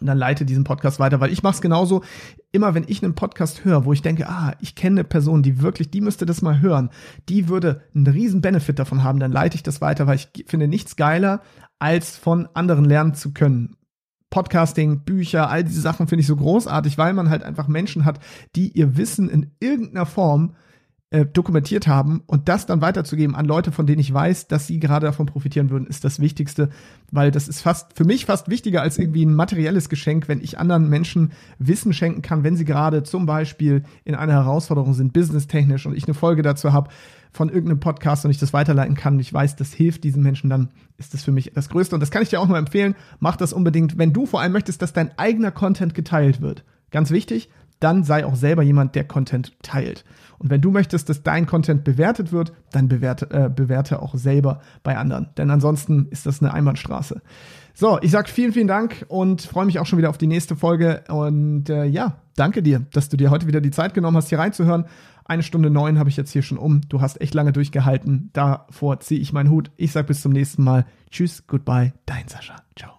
[0.00, 2.02] und dann leite diesen Podcast weiter, weil ich mache es genauso.
[2.52, 5.60] Immer wenn ich einen Podcast höre, wo ich denke, ah, ich kenne eine Person, die
[5.60, 6.90] wirklich, die müsste das mal hören,
[7.28, 10.68] die würde einen riesen Benefit davon haben, dann leite ich das weiter, weil ich finde
[10.68, 11.42] nichts geiler,
[11.78, 13.76] als von anderen lernen zu können.
[14.30, 18.20] Podcasting, Bücher, all diese Sachen finde ich so großartig, weil man halt einfach Menschen hat,
[18.56, 20.54] die ihr Wissen in irgendeiner Form
[21.10, 24.78] äh, dokumentiert haben und das dann weiterzugeben an Leute, von denen ich weiß, dass sie
[24.78, 26.68] gerade davon profitieren würden, ist das Wichtigste,
[27.10, 30.58] weil das ist fast für mich fast wichtiger als irgendwie ein materielles Geschenk, wenn ich
[30.58, 35.86] anderen Menschen Wissen schenken kann, wenn sie gerade zum Beispiel in einer Herausforderung sind, businesstechnisch
[35.86, 36.90] und ich eine Folge dazu habe
[37.32, 40.50] von irgendeinem Podcast und ich das weiterleiten kann und ich weiß, das hilft diesen Menschen,
[40.50, 40.68] dann
[40.98, 42.94] ist das für mich das Größte und das kann ich dir auch nur empfehlen.
[43.18, 46.64] Mach das unbedingt, wenn du vor allem möchtest, dass dein eigener Content geteilt wird.
[46.90, 47.48] Ganz wichtig,
[47.80, 50.04] dann sei auch selber jemand, der Content teilt.
[50.38, 54.60] Und wenn du möchtest, dass dein Content bewertet wird, dann bewerte, äh, bewerte auch selber
[54.82, 55.28] bei anderen.
[55.36, 57.20] Denn ansonsten ist das eine Einbahnstraße.
[57.74, 60.56] So, ich sag vielen, vielen Dank und freue mich auch schon wieder auf die nächste
[60.56, 61.04] Folge.
[61.08, 64.38] Und äh, ja, danke dir, dass du dir heute wieder die Zeit genommen hast, hier
[64.38, 64.86] reinzuhören.
[65.24, 66.80] Eine Stunde neun habe ich jetzt hier schon um.
[66.88, 68.30] Du hast echt lange durchgehalten.
[68.32, 69.70] Davor ziehe ich meinen Hut.
[69.76, 70.86] Ich sag bis zum nächsten Mal.
[71.10, 72.56] Tschüss, goodbye, dein Sascha.
[72.76, 72.97] Ciao.